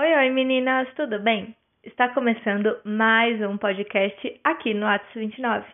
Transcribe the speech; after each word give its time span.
Oi, 0.00 0.14
oi 0.14 0.30
meninas, 0.30 0.88
tudo 0.94 1.18
bem? 1.18 1.54
Está 1.84 2.08
começando 2.08 2.74
mais 2.84 3.38
um 3.42 3.58
podcast 3.58 4.40
aqui 4.42 4.72
no 4.72 4.86
Atos 4.86 5.12
29. 5.12 5.66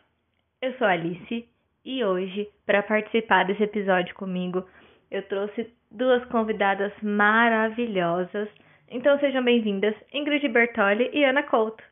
Eu 0.61 0.77
sou 0.79 0.87
Alice 0.89 1.49
e 1.85 2.05
hoje, 2.05 2.49
para 2.67 2.83
participar 2.83 3.45
desse 3.45 3.63
episódio 3.63 4.13
comigo, 4.17 4.69
eu 5.13 5.23
trouxe 5.29 5.73
duas 5.93 6.25
convidadas 6.25 6.93
maravilhosas. 7.01 8.49
Então 8.91 9.17
sejam 9.21 9.45
bem-vindas, 9.45 9.95
Ingrid 10.13 10.49
Bertoli 10.49 11.09
e 11.13 11.25
Ana 11.25 11.45
Couto. 11.45 11.85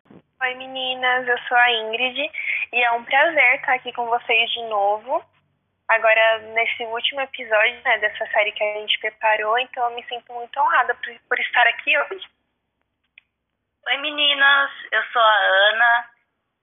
Oi 0.43 0.55
meninas, 0.57 1.29
eu 1.29 1.39
sou 1.46 1.57
a 1.57 1.73
Ingrid 1.73 2.19
e 2.73 2.82
é 2.82 2.91
um 2.95 3.05
prazer 3.05 3.55
estar 3.61 3.75
aqui 3.75 3.93
com 3.93 4.07
vocês 4.07 4.51
de 4.51 4.62
novo. 4.62 5.23
Agora, 5.89 6.39
nesse 6.39 6.82
último 6.85 7.21
episódio 7.21 7.82
né, 7.82 7.98
dessa 7.98 8.27
série 8.29 8.53
que 8.53 8.64
a 8.64 8.80
gente 8.80 8.98
preparou, 9.00 9.59
então 9.59 9.85
eu 9.85 9.95
me 9.95 10.03
sinto 10.05 10.32
muito 10.32 10.59
honrada 10.59 10.95
por, 10.95 11.14
por 11.29 11.39
estar 11.39 11.67
aqui 11.67 11.96
hoje. 11.99 12.27
Oi 13.86 13.96
meninas, 13.99 14.71
eu 14.90 15.04
sou 15.12 15.21
a 15.21 15.36
Ana. 15.36 16.09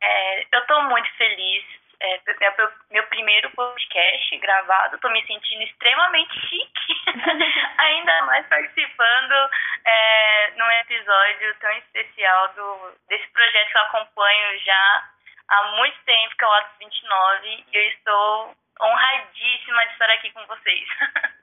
É, 0.02 0.48
eu 0.52 0.60
estou 0.62 0.82
muito 0.84 1.08
feliz. 1.18 1.63
É, 1.99 2.16
é 2.16 2.58
meu, 2.58 2.72
meu 2.90 3.04
primeiro 3.08 3.52
podcast 3.52 4.38
gravado. 4.40 4.96
Estou 4.96 5.12
me 5.12 5.24
sentindo 5.27 5.62
extremamente 5.62 6.34
chique. 6.48 6.94
Ainda 7.77 8.22
mais 8.24 8.48
participando 8.48 9.49
é, 9.85 10.52
num 10.55 10.72
episódio 10.72 11.55
tão 11.60 11.72
especial 11.74 12.54
do, 12.54 12.98
desse 13.08 13.27
projeto 13.27 13.72
que 13.72 13.77
eu 13.77 13.82
acompanho 13.82 14.60
já 14.62 15.10
há 15.48 15.63
muito 15.76 16.04
tempo, 16.05 16.35
que 16.35 16.44
é 16.44 16.48
o 16.48 16.52
Atos 16.54 16.77
29. 16.80 17.66
E 17.72 17.77
eu 17.77 17.88
estou 17.90 18.61
honradíssima 18.81 19.85
de 19.85 19.91
estar 19.94 20.09
aqui 20.09 20.31
com 20.31 20.45
vocês. 20.48 20.88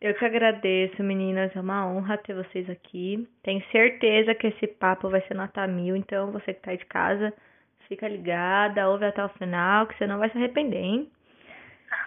Eu 0.00 0.14
que 0.14 0.24
agradeço, 0.24 1.02
meninas. 1.02 1.54
É 1.56 1.60
uma 1.60 1.86
honra 1.86 2.16
ter 2.18 2.32
vocês 2.32 2.70
aqui. 2.70 3.28
Tenho 3.42 3.62
certeza 3.72 4.34
que 4.34 4.46
esse 4.46 4.66
papo 4.66 5.10
vai 5.10 5.20
ser 5.22 5.34
nota 5.34 5.66
mil. 5.66 5.96
Então, 5.96 6.30
você 6.30 6.54
que 6.54 6.60
tá 6.60 6.70
aí 6.70 6.78
de 6.78 6.86
casa, 6.86 7.34
fica 7.88 8.06
ligada, 8.06 8.88
ouve 8.88 9.06
até 9.06 9.24
o 9.24 9.28
final, 9.30 9.86
que 9.86 9.98
você 9.98 10.06
não 10.06 10.18
vai 10.18 10.30
se 10.30 10.38
arrepender, 10.38 10.78
hein? 10.78 11.10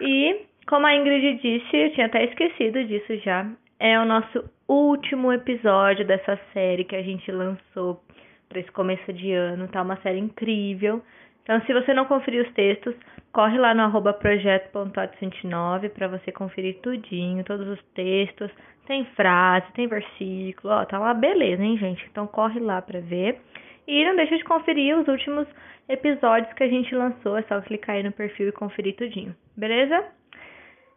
E, 0.00 0.46
como 0.66 0.86
a 0.86 0.94
Ingrid 0.94 1.42
disse, 1.42 1.76
eu 1.76 1.92
tinha 1.92 2.06
até 2.06 2.24
esquecido 2.24 2.82
disso 2.84 3.16
já. 3.18 3.46
É 3.78 3.98
o 3.98 4.06
nosso 4.06 4.50
último 4.66 5.32
episódio 5.32 6.06
dessa 6.06 6.38
série 6.54 6.84
que 6.84 6.96
a 6.96 7.02
gente 7.02 7.30
lançou 7.30 8.02
para 8.48 8.60
esse 8.60 8.70
começo 8.72 9.12
de 9.12 9.32
ano. 9.32 9.68
Tá 9.68 9.82
uma 9.82 9.96
série 9.96 10.18
incrível. 10.18 11.02
Então, 11.42 11.60
se 11.66 11.72
você 11.74 11.92
não 11.92 12.06
conferiu 12.06 12.44
os 12.44 12.52
textos, 12.54 12.94
corre 13.32 13.58
lá 13.58 13.74
no 13.74 13.82
arroba 13.82 14.12
projeto.829 14.12 15.90
para 15.90 16.08
você 16.08 16.30
conferir 16.30 16.80
tudinho, 16.80 17.44
todos 17.44 17.66
os 17.66 17.82
textos. 17.94 18.50
Tem 18.86 19.04
frase, 19.16 19.72
tem 19.72 19.86
versículo, 19.86 20.74
ó, 20.74 20.84
tá 20.84 20.98
uma 20.98 21.14
beleza, 21.14 21.62
hein, 21.62 21.78
gente? 21.78 22.04
Então 22.10 22.26
corre 22.26 22.60
lá 22.60 22.82
para 22.82 23.00
ver. 23.00 23.40
E 23.86 24.04
não 24.04 24.16
deixa 24.16 24.36
de 24.36 24.44
conferir 24.44 24.96
os 24.98 25.08
últimos 25.08 25.46
episódios 25.88 26.52
que 26.54 26.62
a 26.62 26.68
gente 26.68 26.94
lançou, 26.94 27.36
é 27.36 27.42
só 27.42 27.60
clicar 27.60 27.96
aí 27.96 28.02
no 28.02 28.12
perfil 28.12 28.48
e 28.48 28.52
conferir 28.52 28.96
tudinho, 28.96 29.34
beleza? 29.56 30.04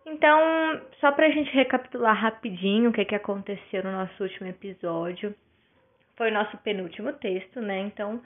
Então, 0.05 0.39
só 0.99 1.11
pra 1.11 1.29
gente 1.29 1.51
recapitular 1.51 2.15
rapidinho 2.15 2.91
o 2.91 2.93
que, 2.93 3.03
que 3.05 3.15
aconteceu 3.15 3.83
no 3.83 3.91
nosso 3.91 4.21
último 4.21 4.47
episódio. 4.47 5.33
Foi 6.15 6.29
o 6.29 6.33
nosso 6.33 6.55
penúltimo 6.59 7.11
texto, 7.13 7.59
né? 7.59 7.79
Então, 7.79 8.21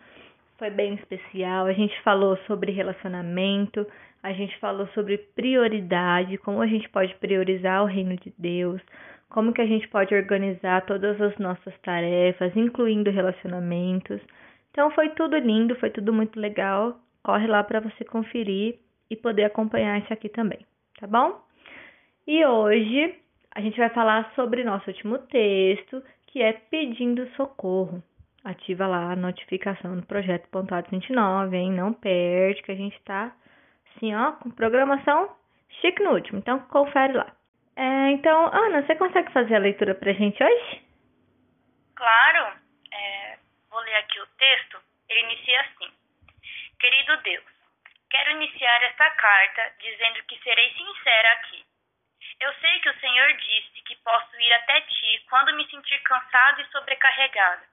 foi 0.60 0.70
bem 0.70 0.96
especial. 0.96 1.66
A 1.66 1.74
gente 1.74 2.00
falou 2.02 2.38
sobre 2.46 2.72
relacionamento, 2.72 3.88
a 4.22 4.34
gente 4.34 4.56
falou 4.60 4.86
sobre 4.90 5.18
prioridade, 5.18 6.38
como 6.38 6.62
a 6.62 6.68
gente 6.68 6.88
pode 6.90 7.16
priorizar 7.16 7.82
o 7.82 7.88
reino 7.88 8.16
de 8.18 8.32
Deus, 8.38 8.82
como 9.30 9.54
que 9.54 9.62
a 9.62 9.66
gente 9.66 9.88
pode 9.88 10.14
organizar 10.14 10.86
todas 10.86 11.20
as 11.20 11.36
nossas 11.38 11.74
tarefas, 11.80 12.56
incluindo 12.56 13.10
relacionamentos. 13.10 14.22
Então 14.72 14.92
foi 14.92 15.10
tudo 15.10 15.38
lindo, 15.38 15.76
foi 15.78 15.90
tudo 15.90 16.14
muito 16.14 16.40
legal. 16.40 17.00
Corre 17.24 17.48
lá 17.48 17.64
para 17.64 17.80
você 17.80 18.04
conferir 18.04 18.78
e 19.10 19.16
poder 19.16 19.46
acompanhar 19.46 20.00
isso 20.00 20.14
aqui 20.14 20.30
também, 20.30 20.60
tá 21.00 21.08
bom? 21.08 21.42
E 22.28 22.46
hoje 22.46 23.16
a 23.56 23.62
gente 23.62 23.78
vai 23.78 23.90
falar 23.90 24.32
sobre 24.36 24.64
nosso 24.64 24.90
último 24.90 25.18
texto, 25.18 26.04
que 26.28 26.42
é 26.42 26.54
pedindo 26.54 27.28
socorro 27.36 28.04
ativa 28.44 28.88
lá 28.88 29.12
a 29.12 29.16
notificação 29.16 29.96
do 29.96 30.06
projeto 30.06 30.48
Pontuado 30.50 30.90
29, 30.90 31.58
hein? 31.58 31.72
Não 31.72 31.94
perde, 31.94 32.62
que 32.64 32.72
a 32.72 32.76
gente 32.76 33.00
tá 33.04 33.36
assim, 33.96 34.16
ó, 34.16 34.34
com 34.34 34.50
programação 34.52 35.36
chique 35.82 36.02
no 36.04 36.12
último. 36.12 36.40
Então, 36.40 36.60
confere 36.68 37.14
lá. 37.14 37.32
É, 37.76 38.12
então, 38.12 38.48
Ana, 38.54 38.86
você 38.86 38.96
consegue 38.96 39.32
fazer 39.32 39.56
a 39.56 39.60
leitura 39.60 39.96
pra 39.96 40.14
gente 40.14 40.42
hoje? 40.44 40.82
Claro. 41.96 42.58
É, 42.92 43.38
vou 43.70 43.80
ler 43.82 43.96
aqui 43.96 44.20
o 44.20 44.28
texto. 44.28 44.80
Ele 45.10 45.22
inicia 45.22 45.62
assim. 45.62 45.92
Querido 46.80 47.18
Deus, 47.24 47.46
quero 48.10 48.32
iniciar 48.32 48.84
esta 48.84 49.10
carta 49.12 49.74
dizendo 49.80 50.24
que 50.28 50.42
serei 50.44 50.74
sincera 50.74 51.32
aqui. 51.34 51.66
Eu 52.40 52.54
sei 52.54 52.80
que 52.80 52.90
o 52.90 53.00
Senhor 53.00 53.34
disse 53.34 53.82
que 53.86 53.96
posso 53.98 54.40
ir 54.40 54.54
até 54.54 54.82
ti 54.82 55.26
quando 55.30 55.56
me 55.56 55.70
sentir 55.70 56.00
cansado 56.04 56.62
e 56.62 56.66
sobrecarregada 56.68 57.69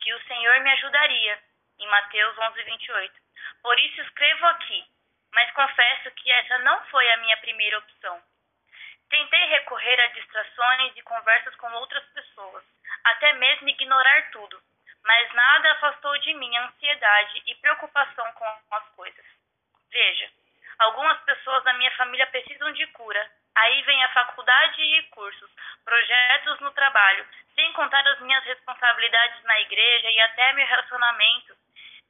que 0.00 0.12
o 0.14 0.22
Senhor 0.26 0.60
me 0.60 0.70
ajudaria, 0.72 1.38
em 1.78 1.86
Mateus 1.88 2.38
11, 2.38 2.62
28. 2.62 3.14
Por 3.62 3.78
isso 3.78 4.00
escrevo 4.02 4.46
aqui, 4.46 4.84
mas 5.32 5.52
confesso 5.52 6.10
que 6.12 6.30
essa 6.30 6.58
não 6.58 6.84
foi 6.86 7.10
a 7.12 7.16
minha 7.18 7.36
primeira 7.38 7.78
opção. 7.78 8.22
Tentei 9.08 9.44
recorrer 9.46 10.00
a 10.00 10.06
distrações 10.08 10.96
e 10.96 11.02
conversas 11.02 11.54
com 11.56 11.72
outras 11.74 12.04
pessoas, 12.10 12.64
até 13.04 13.32
mesmo 13.34 13.68
ignorar 13.68 14.30
tudo, 14.30 14.60
mas 15.04 15.32
nada 15.32 15.72
afastou 15.72 16.18
de 16.18 16.34
mim 16.34 16.54
a 16.56 16.66
ansiedade 16.66 17.42
e 17.46 17.54
preocupação 17.56 18.30
com 18.32 18.74
as 18.74 18.88
coisas. 18.90 19.24
Veja, 19.90 20.30
algumas 20.78 21.18
pessoas 21.22 21.64
da 21.64 21.72
minha 21.74 21.90
família 21.96 22.26
precisam 22.26 22.70
de 22.72 22.86
cura, 22.88 23.30
Aí 23.56 23.82
vem 23.82 24.02
a 24.04 24.08
faculdade 24.12 24.80
e 24.82 25.02
cursos, 25.10 25.50
projetos 25.84 26.60
no 26.60 26.70
trabalho, 26.72 27.26
sem 27.54 27.72
contar 27.72 28.06
as 28.06 28.20
minhas 28.20 28.44
responsabilidades 28.44 29.42
na 29.44 29.60
igreja 29.60 30.10
e 30.10 30.20
até 30.20 30.52
meu 30.52 30.66
relacionamento. 30.66 31.54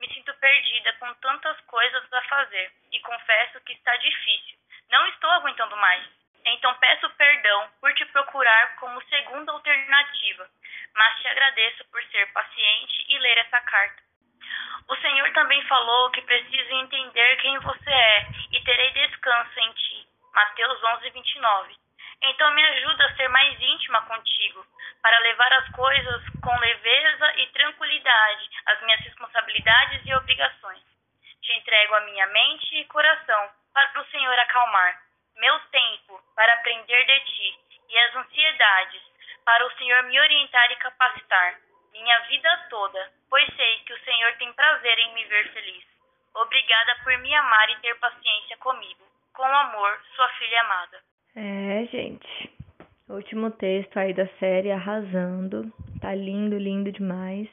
Me 0.01 0.13
sinto 0.13 0.33
perdida 0.35 0.93
com 0.95 1.13
tantas 1.15 1.61
coisas 1.63 2.13
a 2.13 2.23
fazer 2.23 2.73
e 2.93 3.01
confesso 3.01 3.61
que 3.63 3.73
está 3.73 3.97
difícil. 3.97 4.59
Não 4.91 5.07
estou 5.09 5.31
aguentando 5.31 5.77
mais. 5.77 6.05
Então 6.45 6.75
peço 6.77 7.11
perdão 7.11 7.71
por 7.81 7.93
te 7.95 8.05
procurar 8.07 8.77
como 8.77 9.03
segunda 9.05 9.53
alternativa, 9.53 10.49
mas 10.95 11.21
te 11.21 11.29
agradeço 11.29 11.85
por 11.91 12.03
ser 12.05 12.33
paciente 12.33 13.05
e 13.09 13.19
ler 13.19 13.39
essa 13.39 13.61
carta. 13.61 14.03
O 14.89 14.97
Senhor 14.97 15.31
também 15.33 15.63
falou 15.67 16.11
que 16.11 16.23
preciso 16.23 16.71
entender 16.75 17.37
quem 17.37 17.59
você 17.59 17.91
é 17.91 18.27
e 18.53 18.65
terei 18.65 18.91
descanso 18.93 19.61
em 19.61 19.73
ti. 19.73 20.09
Mateus 20.35 20.83
11, 20.83 21.11
29. 21.11 21.77
Então 22.23 22.51
me 22.53 22.65
ajuda 22.65 23.07
a 23.07 23.17
ser 23.17 23.29
mais 23.29 23.61
íntima 23.61 24.03
contigo, 24.03 24.65
para 25.03 25.19
levar 25.21 25.53
as 25.53 25.69
coisas 25.71 26.23
com 26.43 26.59
leveza 26.59 27.33
e 27.37 27.47
tranquilidade, 27.49 28.51
as 28.67 28.81
minhas 28.83 29.01
responsabilidades 29.01 30.05
e 30.05 30.15
obrigações. 30.15 30.83
Te 31.41 31.53
entrego 31.53 31.95
a 31.95 32.01
minha 32.01 32.27
mente 32.27 32.77
e 32.77 32.85
coração 32.87 33.51
para 33.73 34.01
o 34.01 34.07
Senhor 34.07 34.39
acalmar, 34.39 35.01
meu 35.37 35.59
tempo 35.71 36.21
para 36.35 36.53
aprender 36.55 37.05
de 37.05 37.21
ti 37.21 37.59
e 37.89 37.99
as 37.99 38.17
ansiedades 38.17 39.03
para 39.45 39.67
o 39.67 39.71
Senhor 39.79 40.03
me 40.03 40.21
orientar 40.21 40.71
e 40.73 40.77
capacitar, 40.77 41.59
minha 41.93 42.19
vida 42.21 42.67
toda, 42.69 43.13
pois 43.31 43.47
sei 43.57 43.79
que 43.85 43.93
o 43.93 44.05
Senhor 44.05 44.35
tem 44.35 44.53
prazer 44.53 44.99
em 44.99 45.15
me 45.15 45.25
ver 45.25 45.53
feliz. 45.53 45.85
Obrigada 46.35 46.97
por 47.03 47.17
me 47.19 47.35
amar 47.35 47.71
e 47.71 47.77
ter 47.77 47.95
paciência 47.99 48.57
comigo 48.59 49.08
com 49.39 49.45
amor, 49.45 49.91
sua 50.17 50.29
filha 50.31 50.61
amada. 50.63 50.99
É, 51.37 51.87
gente. 51.93 52.51
Último 53.09 53.53
texto 53.53 53.97
aí 53.97 54.13
da 54.13 54.27
série 54.41 54.73
arrasando. 54.73 55.73
Tá 56.01 56.13
lindo, 56.13 56.59
lindo 56.59 56.91
demais. 56.91 57.49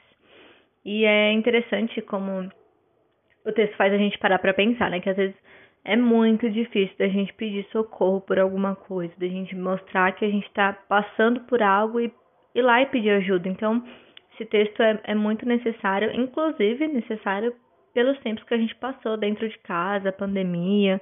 E 0.84 1.04
é 1.04 1.32
interessante 1.32 2.02
como 2.02 2.50
o 3.44 3.52
texto 3.52 3.76
faz 3.76 3.92
a 3.92 3.96
gente 3.96 4.18
parar 4.18 4.40
para 4.40 4.52
pensar, 4.52 4.90
né? 4.90 5.00
Que 5.00 5.10
às 5.10 5.16
vezes 5.16 5.36
é 5.84 5.96
muito 5.96 6.50
difícil 6.50 6.96
da 6.98 7.06
gente 7.06 7.32
pedir 7.34 7.64
socorro 7.70 8.20
por 8.20 8.40
alguma 8.40 8.74
coisa, 8.74 9.14
da 9.16 9.28
gente 9.28 9.54
mostrar 9.54 10.12
que 10.12 10.24
a 10.24 10.30
gente 10.30 10.50
tá 10.50 10.72
passando 10.88 11.40
por 11.42 11.62
algo 11.62 12.00
e 12.00 12.12
ir 12.52 12.62
lá 12.62 12.82
e 12.82 12.86
pedir 12.86 13.10
ajuda. 13.10 13.48
Então, 13.48 13.80
esse 14.34 14.44
texto 14.46 14.82
é, 14.82 15.00
é 15.04 15.14
muito 15.14 15.46
necessário, 15.46 16.10
inclusive 16.20 16.88
necessário 16.88 17.54
pelos 17.94 18.18
tempos 18.18 18.42
que 18.42 18.54
a 18.54 18.58
gente 18.58 18.74
passou 18.74 19.16
dentro 19.16 19.48
de 19.48 19.56
casa, 19.58 20.12
pandemia, 20.12 21.00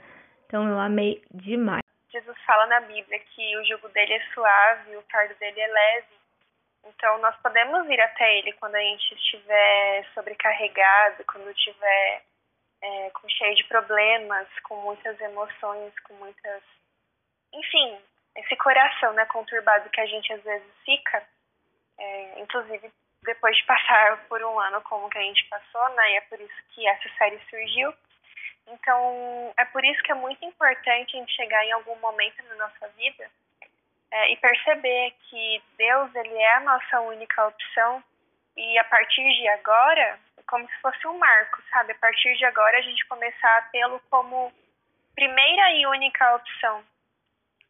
então 0.54 0.68
eu 0.68 0.78
amei 0.78 1.20
demais. 1.32 1.82
Jesus 2.12 2.38
fala 2.46 2.66
na 2.66 2.78
Bíblia 2.82 3.18
que 3.18 3.56
o 3.56 3.64
jugo 3.64 3.88
dele 3.88 4.14
é 4.14 4.24
suave, 4.32 4.96
o 4.96 5.02
fardo 5.10 5.34
dele 5.34 5.60
é 5.60 5.66
leve. 5.66 6.14
Então 6.84 7.18
nós 7.18 7.34
podemos 7.42 7.90
ir 7.90 8.00
até 8.00 8.38
ele 8.38 8.52
quando 8.52 8.76
a 8.76 8.80
gente 8.80 9.14
estiver 9.16 10.06
sobrecarregado, 10.14 11.24
quando 11.24 11.50
estiver 11.50 12.22
é, 12.82 13.10
com 13.10 13.28
cheio 13.30 13.56
de 13.56 13.64
problemas, 13.64 14.46
com 14.62 14.76
muitas 14.76 15.20
emoções, 15.20 15.92
com 16.04 16.14
muitas, 16.14 16.62
enfim, 17.52 17.98
esse 18.36 18.54
coração, 18.54 19.12
né, 19.14 19.24
conturbado 19.26 19.90
que 19.90 20.00
a 20.00 20.06
gente 20.06 20.32
às 20.34 20.42
vezes 20.44 20.72
fica, 20.84 21.20
é, 21.98 22.40
inclusive 22.40 22.92
depois 23.24 23.56
de 23.56 23.64
passar 23.64 24.24
por 24.28 24.40
um 24.40 24.60
ano 24.60 24.80
como 24.82 25.10
que 25.10 25.18
a 25.18 25.22
gente 25.22 25.48
passou, 25.48 25.88
né? 25.96 26.12
E 26.12 26.16
é 26.18 26.20
por 26.20 26.40
isso 26.40 26.62
que 26.68 26.86
essa 26.86 27.08
série 27.18 27.40
surgiu. 27.50 27.92
Então, 28.66 29.54
é 29.58 29.64
por 29.66 29.84
isso 29.84 30.02
que 30.02 30.12
é 30.12 30.14
muito 30.14 30.44
importante 30.44 31.16
a 31.16 31.20
gente 31.20 31.32
chegar 31.34 31.64
em 31.64 31.72
algum 31.72 31.96
momento 31.96 32.42
na 32.48 32.54
nossa 32.56 32.88
vida 32.88 33.30
é, 34.10 34.32
e 34.32 34.36
perceber 34.36 35.12
que 35.28 35.62
Deus, 35.76 36.14
ele 36.14 36.34
é 36.34 36.54
a 36.54 36.60
nossa 36.60 37.00
única 37.00 37.46
opção 37.46 38.02
e 38.56 38.78
a 38.78 38.84
partir 38.84 39.22
de 39.22 39.48
agora, 39.48 40.18
como 40.46 40.68
se 40.68 40.80
fosse 40.80 41.06
um 41.08 41.18
marco, 41.18 41.62
sabe? 41.70 41.92
A 41.92 41.96
partir 41.96 42.36
de 42.36 42.44
agora 42.44 42.78
a 42.78 42.82
gente 42.82 43.04
começar 43.06 43.58
a 43.58 43.62
tê-lo 43.62 44.00
como 44.10 44.52
primeira 45.14 45.72
e 45.72 45.86
única 45.86 46.36
opção. 46.36 46.84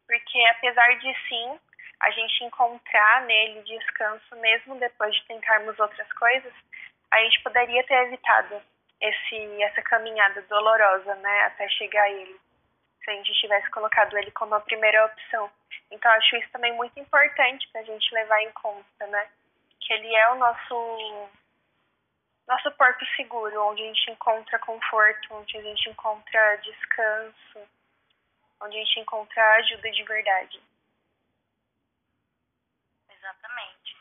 Porque 0.07 0.45
apesar 0.51 0.97
de 0.99 1.13
sim 1.27 1.59
a 1.99 2.11
gente 2.11 2.43
encontrar 2.43 3.21
nele 3.23 3.63
descanso, 3.63 4.35
mesmo 4.35 4.75
depois 4.75 5.15
de 5.15 5.25
tentarmos 5.25 5.79
outras 5.79 6.11
coisas, 6.13 6.53
a 7.11 7.19
gente 7.23 7.41
poderia 7.41 7.83
ter 7.85 7.95
evitado 8.07 8.61
esse, 9.09 9.63
essa 9.63 9.81
caminhada 9.81 10.41
dolorosa, 10.43 11.15
né, 11.15 11.41
até 11.45 11.67
chegar 11.69 12.03
a 12.03 12.11
ele, 12.11 12.39
se 13.03 13.09
a 13.09 13.13
gente 13.13 13.33
tivesse 13.33 13.69
colocado 13.71 14.17
ele 14.17 14.31
como 14.31 14.55
a 14.55 14.59
primeira 14.59 15.05
opção. 15.05 15.51
Então, 15.91 16.11
acho 16.11 16.35
isso 16.37 16.49
também 16.51 16.73
muito 16.73 16.99
importante 16.99 17.67
para 17.69 17.81
a 17.81 17.83
gente 17.83 18.13
levar 18.13 18.41
em 18.41 18.51
conta, 18.51 19.07
né, 19.07 19.29
que 19.79 19.93
ele 19.93 20.13
é 20.15 20.31
o 20.31 20.35
nosso 20.35 21.29
nosso 22.47 22.71
porto 22.73 23.03
seguro, 23.15 23.59
onde 23.69 23.81
a 23.81 23.85
gente 23.87 24.11
encontra 24.11 24.59
conforto, 24.59 25.33
onde 25.33 25.57
a 25.57 25.61
gente 25.61 25.89
encontra 25.89 26.55
descanso, 26.57 27.67
onde 28.61 28.77
a 28.77 28.79
gente 28.81 28.99
encontra 28.99 29.55
ajuda 29.55 29.91
de 29.91 30.03
verdade. 30.03 30.61
Exatamente. 33.09 33.97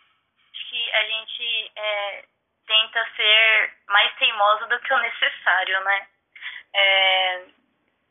Acho 0.52 0.68
que 0.68 0.92
a 0.92 1.04
gente 1.04 1.72
é, 1.74 2.24
tenta 2.66 3.06
ser 3.16 3.74
mais 3.88 4.14
teimoso 4.16 4.66
do 4.66 4.78
que 4.80 4.92
o 4.92 4.98
necessário, 4.98 5.80
né? 5.84 6.06
É, 6.74 7.44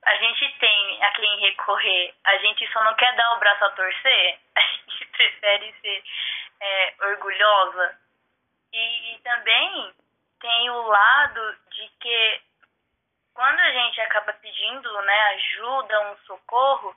a 0.06 0.16
gente 0.16 0.60
tem 0.60 1.04
a 1.04 1.12
quem 1.12 1.40
recorrer, 1.40 2.14
a 2.24 2.38
gente 2.38 2.72
só 2.72 2.84
não 2.84 2.94
quer 2.96 3.16
dar 3.16 3.34
o 3.34 3.40
braço 3.40 3.66
a 3.66 3.72
torcer, 3.72 4.40
a 4.56 4.62
gente 4.62 5.06
prefere 5.08 5.74
ser 5.82 6.04
é, 6.62 6.94
orgulhosa. 7.02 7.98
E, 8.72 9.14
e 9.14 9.20
também 9.20 9.94
tem 10.40 10.70
o 10.70 10.82
lado 10.82 11.58
de 11.70 11.88
que 12.00 12.42
quando 13.34 13.60
a 13.60 13.72
gente 13.72 14.02
acaba 14.02 14.34
pedindo 14.34 15.02
né, 15.02 15.22
ajuda, 15.36 16.12
um 16.12 16.18
socorro, 16.26 16.90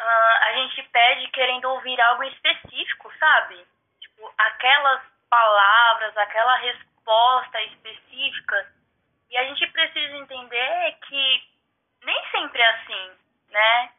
uh, 0.00 0.34
a 0.42 0.52
gente 0.52 0.82
pede 0.84 1.28
querendo 1.28 1.64
ouvir 1.66 2.00
algo 2.00 2.24
específico, 2.24 3.12
sabe? 3.18 3.66
Tipo, 4.00 4.32
aquelas 4.38 5.02
palavras, 5.30 6.16
aquela 6.16 6.56
resposta 6.56 7.62
específica. 7.62 8.72
E 9.30 9.36
a 9.38 9.44
gente 9.44 9.66
precisa 9.68 10.16
entender 10.16 10.98
que 11.06 11.42
nem 12.02 12.30
sempre 12.30 12.60
é 12.60 12.70
assim, 12.70 13.10
né? 13.50 13.92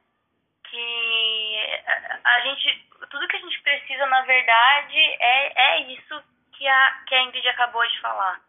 Que 0.69 1.83
a 2.24 2.39
gente, 2.42 2.89
tudo 3.10 3.28
que 3.28 3.38
a 3.38 3.39
gente 3.39 3.62
precisa, 3.62 4.06
na 4.07 4.22
verdade, 4.22 4.98
é, 4.98 5.54
é 5.56 5.81
isso 5.94 6.24
que 6.54 6.68
a, 6.68 7.04
que 7.07 7.16
a 7.16 7.22
Ingrid 7.24 7.48
acabou 7.48 7.88
de 7.88 8.00
falar. 8.01 8.39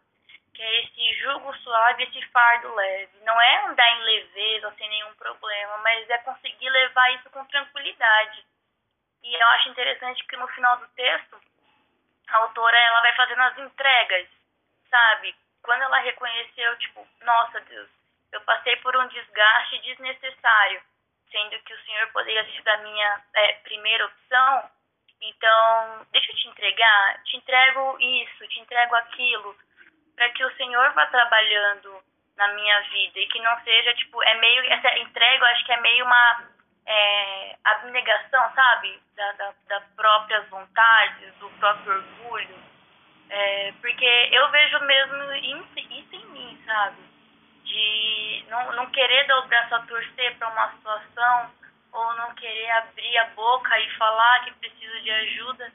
Que 0.53 0.61
é 0.61 0.83
esse 0.83 1.13
jugo 1.19 1.53
suave, 1.57 2.03
esse 2.03 2.21
fardo 2.27 2.75
leve. 2.75 3.17
Não 3.23 3.41
é 3.41 3.65
andar 3.65 3.89
em 3.89 4.03
leveza, 4.03 4.73
sem 4.77 4.87
nenhum 4.87 5.13
problema, 5.15 5.77
mas 5.79 6.09
é 6.09 6.17
conseguir 6.19 6.69
levar 6.69 7.11
isso 7.15 7.29
com 7.31 7.45
tranquilidade. 7.45 8.45
E 9.23 9.33
eu 9.33 9.47
acho 9.47 9.69
interessante 9.69 10.23
que 10.25 10.35
no 10.35 10.47
final 10.49 10.77
do 10.77 10.87
texto, 10.89 11.39
a 12.27 12.37
autora 12.37 12.77
ela 12.77 13.01
vai 13.01 13.15
fazendo 13.15 13.41
as 13.41 13.57
entregas, 13.57 14.27
sabe? 14.89 15.35
Quando 15.61 15.81
ela 15.81 15.99
reconheceu, 15.99 16.77
tipo, 16.77 17.07
nossa 17.21 17.59
Deus, 17.61 17.89
eu 18.31 18.41
passei 18.41 18.75
por 18.77 18.95
um 18.97 19.07
desgaste 19.07 19.79
desnecessário, 19.79 20.81
sendo 21.31 21.59
que 21.59 21.73
o 21.73 21.83
Senhor 21.85 22.07
poderia 22.11 22.43
ser 22.45 22.69
a 22.69 22.77
minha 22.77 23.21
é, 23.35 23.53
primeira 23.63 24.05
opção. 24.05 24.69
Então, 25.21 26.07
deixa 26.11 26.31
eu 26.31 26.35
te 26.35 26.47
entregar, 26.49 27.23
te 27.23 27.37
entrego 27.37 27.97
isso, 27.99 28.47
te 28.47 28.59
entrego 28.59 28.95
aquilo, 28.95 29.55
para 30.15 30.29
que 30.31 30.43
o 30.43 30.55
Senhor 30.57 30.91
vá 30.93 31.05
trabalhando 31.07 32.03
na 32.35 32.47
minha 32.49 32.81
vida 32.81 33.19
e 33.19 33.27
que 33.27 33.39
não 33.39 33.63
seja, 33.63 33.93
tipo, 33.95 34.21
é 34.23 34.33
meio, 34.35 34.65
essa 34.71 34.97
entrega 34.99 35.43
eu 35.43 35.47
acho 35.49 35.65
que 35.65 35.71
é 35.71 35.81
meio 35.81 36.05
uma 36.05 36.52
é, 36.85 37.55
abnegação, 37.63 38.51
sabe? 38.53 38.99
Da, 39.15 39.31
da, 39.33 39.53
da 39.67 39.81
vontades, 40.49 41.33
do 41.39 41.49
próprio 41.59 41.95
orgulho. 41.95 42.63
É, 43.29 43.73
porque 43.81 44.29
eu 44.31 44.49
vejo 44.51 44.79
mesmo 44.81 45.33
isso 45.33 46.15
em 46.15 46.25
mim, 46.27 46.61
sabe? 46.65 46.97
De 47.63 48.45
não, 48.49 48.71
não 48.73 48.85
querer 48.87 49.25
dar 49.27 49.39
o 49.39 49.47
braço 49.47 49.75
a 49.75 49.79
torcer 49.81 50.37
para 50.37 50.49
uma 50.49 50.71
situação, 50.71 51.51
ou 51.91 52.13
não 52.15 52.33
querer 52.35 52.71
abrir 52.71 53.17
a 53.19 53.25
boca 53.29 53.79
e 53.79 53.89
falar 53.97 54.43
que 54.43 54.53
preciso 54.53 55.01
de 55.01 55.11
ajuda, 55.11 55.71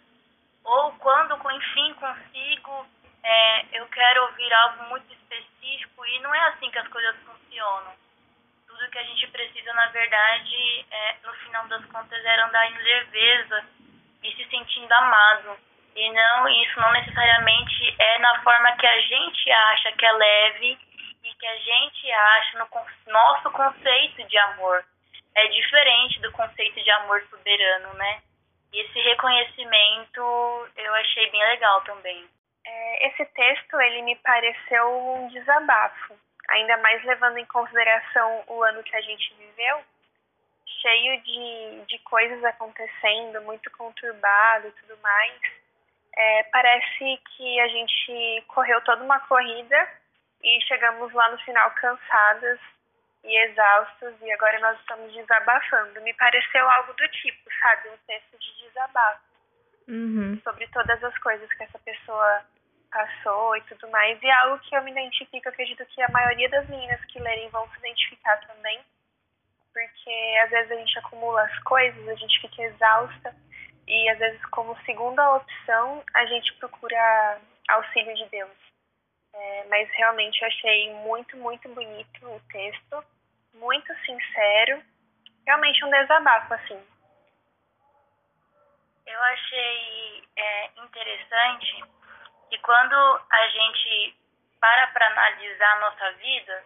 ou 0.64 0.92
quando, 0.94 1.34
enfim, 1.52 1.94
consigo, 1.94 2.86
é, 3.22 3.78
eu 3.80 3.86
quero 3.86 4.22
ouvir 4.24 4.52
algo 4.52 4.84
muito 4.90 5.12
específico, 5.12 6.04
e 6.06 6.20
não 6.20 6.34
é 6.34 6.40
assim 6.48 6.70
que 6.70 6.78
as 6.78 6.88
coisas 6.88 7.16
que 8.98 9.02
a 9.02 9.04
gente 9.04 9.26
precisa, 9.28 9.72
na 9.74 9.86
verdade, 9.86 10.86
é, 10.90 11.14
no 11.22 11.32
final 11.34 11.68
das 11.68 11.84
contas, 11.86 12.24
era 12.24 12.46
andar 12.46 12.68
em 12.68 12.78
leveza 12.78 13.64
e 14.24 14.34
se 14.34 14.44
sentindo 14.50 14.92
amado. 14.92 15.56
E 15.94 16.10
não, 16.10 16.48
isso 16.48 16.80
não 16.80 16.92
necessariamente 16.92 17.94
é 17.96 18.18
na 18.18 18.42
forma 18.42 18.76
que 18.76 18.86
a 18.86 19.00
gente 19.00 19.50
acha 19.50 19.92
que 19.92 20.04
é 20.04 20.12
leve 20.12 20.78
e 21.22 21.34
que 21.34 21.46
a 21.46 21.56
gente 21.58 22.12
acha 22.12 22.58
no 22.58 23.12
nosso 23.12 23.50
conceito 23.52 24.24
de 24.24 24.38
amor. 24.38 24.84
É 25.34 25.46
diferente 25.46 26.20
do 26.20 26.32
conceito 26.32 26.82
de 26.82 26.90
amor 26.90 27.22
soberano, 27.30 27.94
né? 27.94 28.22
E 28.72 28.80
esse 28.80 29.00
reconhecimento 29.00 30.20
eu 30.76 30.94
achei 30.94 31.30
bem 31.30 31.44
legal 31.44 31.80
também. 31.82 32.28
É, 32.66 33.06
esse 33.06 33.24
texto, 33.26 33.80
ele 33.80 34.02
me 34.02 34.16
pareceu 34.16 35.14
um 35.14 35.28
desabafo 35.28 36.18
ainda 36.48 36.76
mais 36.78 37.02
levando 37.04 37.38
em 37.38 37.46
consideração 37.46 38.44
o 38.46 38.62
ano 38.62 38.82
que 38.82 38.96
a 38.96 39.00
gente 39.00 39.34
viveu, 39.34 39.82
cheio 40.80 41.22
de, 41.22 41.84
de 41.86 41.98
coisas 42.00 42.42
acontecendo, 42.44 43.42
muito 43.42 43.70
conturbado 43.72 44.68
e 44.68 44.72
tudo 44.72 44.96
mais. 45.02 45.40
É, 46.16 46.42
parece 46.44 47.20
que 47.36 47.60
a 47.60 47.68
gente 47.68 48.44
correu 48.48 48.80
toda 48.82 49.04
uma 49.04 49.20
corrida 49.20 49.88
e 50.42 50.60
chegamos 50.62 51.12
lá 51.12 51.30
no 51.30 51.38
final 51.38 51.70
cansadas 51.72 52.58
e 53.24 53.36
exaustas 53.44 54.14
e 54.20 54.32
agora 54.32 54.58
nós 54.60 54.78
estamos 54.80 55.12
desabafando. 55.12 56.00
Me 56.02 56.14
pareceu 56.14 56.68
algo 56.70 56.92
do 56.94 57.08
tipo, 57.08 57.50
sabe? 57.60 57.88
Um 57.90 57.96
texto 58.06 58.38
de 58.38 58.66
desabafo. 58.66 59.28
Uhum. 59.88 60.40
Sobre 60.42 60.66
todas 60.68 61.02
as 61.02 61.16
coisas 61.18 61.50
que 61.52 61.62
essa 61.62 61.78
pessoa 61.78 62.44
passou 62.90 63.56
e 63.56 63.62
tudo 63.62 63.88
mais. 63.90 64.20
E 64.22 64.26
é 64.26 64.32
algo 64.32 64.58
que 64.60 64.74
eu 64.74 64.82
me 64.82 64.90
identifico, 64.90 65.48
acredito 65.48 65.84
que 65.86 66.02
a 66.02 66.10
maioria 66.10 66.48
das 66.48 66.68
meninas 66.68 67.02
que 67.06 67.18
lerem 67.18 67.48
vão 67.50 67.68
se 67.70 67.78
identificar 67.78 68.36
também. 68.46 68.80
Porque 69.72 70.38
às 70.44 70.50
vezes 70.50 70.72
a 70.72 70.76
gente 70.76 70.98
acumula 70.98 71.42
as 71.42 71.58
coisas, 71.60 72.08
a 72.08 72.14
gente 72.14 72.40
fica 72.40 72.62
exausta 72.62 73.34
e 73.86 74.10
às 74.10 74.18
vezes 74.18 74.44
como 74.46 74.76
segunda 74.84 75.36
opção 75.36 76.04
a 76.14 76.26
gente 76.26 76.52
procura 76.54 77.40
auxílio 77.68 78.14
de 78.16 78.26
Deus. 78.28 78.68
É, 79.34 79.64
mas 79.68 79.88
realmente 79.92 80.40
eu 80.40 80.48
achei 80.48 80.92
muito, 80.94 81.36
muito 81.36 81.68
bonito 81.68 82.26
o 82.26 82.40
texto, 82.50 83.04
muito 83.54 83.94
sincero, 84.04 84.82
realmente 85.46 85.84
um 85.84 85.90
desabafo, 85.90 86.54
assim. 86.54 86.82
Eu 89.06 89.22
achei 89.22 90.24
é, 90.36 90.70
interessante 90.82 91.84
e 92.50 92.58
quando 92.58 92.94
a 93.30 93.48
gente 93.48 94.16
para 94.60 94.86
para 94.88 95.06
analisar 95.06 95.76
a 95.76 95.80
nossa 95.80 96.12
vida, 96.12 96.64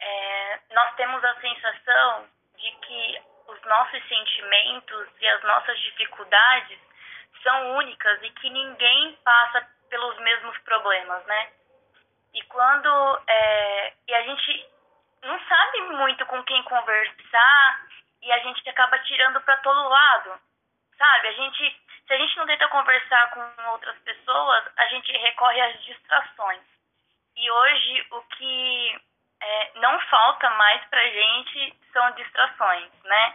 é, 0.00 0.60
nós 0.72 0.94
temos 0.96 1.24
a 1.24 1.40
sensação 1.40 2.28
de 2.56 2.70
que 2.70 3.22
os 3.48 3.62
nossos 3.62 4.08
sentimentos 4.08 5.08
e 5.20 5.26
as 5.28 5.42
nossas 5.44 5.78
dificuldades 5.80 6.78
são 7.42 7.76
únicas 7.76 8.22
e 8.22 8.30
que 8.30 8.50
ninguém 8.50 9.18
passa 9.24 9.66
pelos 9.88 10.18
mesmos 10.18 10.58
problemas, 10.58 11.24
né? 11.26 11.50
E 12.34 12.42
quando 12.42 13.22
é, 13.26 13.92
e 14.08 14.14
a 14.14 14.22
gente 14.22 14.68
não 15.22 15.40
sabe 15.46 15.80
muito 15.82 16.26
com 16.26 16.42
quem 16.44 16.62
conversar 16.64 17.86
e 18.22 18.32
a 18.32 18.38
gente 18.40 18.68
acaba 18.68 18.98
tirando 19.00 19.40
para 19.40 19.56
todo 19.58 19.88
lado, 19.88 20.38
sabe? 20.98 21.28
A 21.28 21.32
gente 21.32 21.85
se 22.06 22.12
a 22.12 22.18
gente 22.18 22.36
não 22.36 22.46
tenta 22.46 22.68
conversar 22.68 23.30
com 23.30 23.70
outras 23.70 23.98
pessoas, 23.98 24.64
a 24.76 24.86
gente 24.86 25.10
recorre 25.12 25.60
às 25.60 25.84
distrações. 25.84 26.62
E 27.36 27.50
hoje 27.50 28.06
o 28.12 28.20
que 28.22 29.00
é, 29.40 29.70
não 29.76 29.98
falta 30.00 30.48
mais 30.50 30.84
pra 30.84 31.06
gente 31.08 31.74
são 31.92 32.10
distrações, 32.12 32.90
né? 33.04 33.34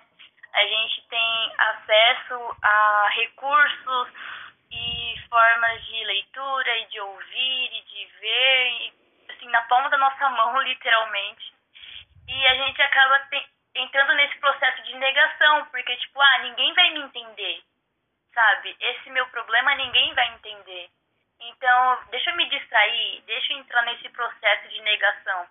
A 0.54 0.66
gente 0.66 1.08
tem 1.08 1.54
acesso 1.58 2.58
a 2.62 3.10
recursos 3.13 4.08
e 4.72 5.16
formas 5.30 5.86
de 5.86 6.04
leitura 6.04 6.78
e 6.78 6.86
de 6.86 7.00
ouvir 7.00 7.74
e 7.74 7.82
de 7.84 8.06
ver, 8.20 8.72
e, 8.72 8.94
assim, 9.30 9.50
na 9.50 9.62
palma 9.63 9.90
da 9.90 9.98
nossa 9.98 10.30
mão, 10.32 10.62
literalmente. 10.62 11.54
E 12.28 12.48
a 12.48 12.56
gente 12.56 12.82
acaba 12.82 13.20
te, 13.20 13.46
entrando 13.75 14.13
nesse 14.13 14.38
processo 14.40 14.82
de 14.84 14.96
negação, 14.96 15.66
porque, 15.66 15.96
tipo, 15.98 16.22
ah, 16.22 16.38
ninguém 16.40 16.74
vai 16.74 16.90
me 16.92 17.01
entender, 17.01 17.63
sabe? 18.33 18.75
Esse 18.79 19.09
meu 19.09 19.25
problema 19.27 19.75
ninguém 19.75 20.13
vai 20.13 20.27
entender. 20.33 20.89
Então, 21.39 22.00
deixa 22.11 22.29
eu 22.29 22.35
me 22.35 22.47
distrair, 22.50 23.21
deixa 23.25 23.53
eu 23.53 23.57
entrar 23.57 23.81
nesse 23.83 24.07
processo 24.09 24.67
de 24.69 24.81
negação. 24.81 25.47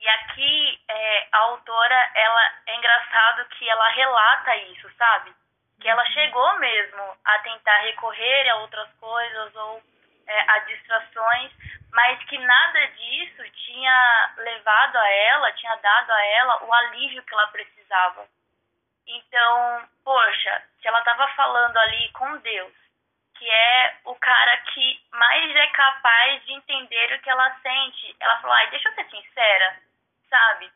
E 0.00 0.08
aqui, 0.08 0.80
é, 0.88 1.28
a 1.32 1.38
autora, 1.38 2.10
ela 2.14 2.52
é 2.66 2.76
engraçado 2.76 3.48
que 3.50 3.68
ela 3.68 3.88
relata 3.88 4.56
isso, 4.56 4.88
sabe? 4.96 5.34
Que 5.80 5.88
ela 5.88 6.04
chegou 6.06 6.58
mesmo 6.58 7.16
a 7.24 7.38
tentar 7.40 7.78
recorrer 7.78 8.48
a 8.48 8.56
outras 8.56 8.92
coisas 8.94 9.54
ou 9.56 9.82
é, 10.26 10.40
a 10.40 10.58
distrações, 10.60 11.52
mas 11.92 12.22
que 12.24 12.38
nada 12.38 12.86
disso 12.88 13.42
tinha 13.64 14.34
levado 14.36 14.96
a 14.96 15.10
ela, 15.10 15.52
tinha 15.52 15.74
dado 15.76 16.10
a 16.10 16.24
ela 16.26 16.64
o 16.64 16.72
alívio 16.72 17.22
que 17.22 17.34
ela 17.34 17.46
precisava. 17.48 18.28
Então, 19.06 19.88
poxa, 20.08 20.62
se 20.80 20.88
ela 20.88 21.00
estava 21.00 21.28
falando 21.34 21.76
ali 21.76 22.10
com 22.12 22.38
Deus, 22.38 22.72
que 23.36 23.50
é 23.50 23.96
o 24.06 24.14
cara 24.14 24.56
que 24.72 25.00
mais 25.12 25.54
é 25.54 25.66
capaz 25.66 26.42
de 26.46 26.52
entender 26.54 27.12
o 27.12 27.20
que 27.20 27.28
ela 27.28 27.54
sente, 27.60 28.16
ela 28.18 28.40
falou: 28.40 28.56
ai, 28.56 28.70
deixa 28.70 28.88
eu 28.88 28.94
ser 28.94 29.04
sincera, 29.10 29.76
sabe? 30.30 30.72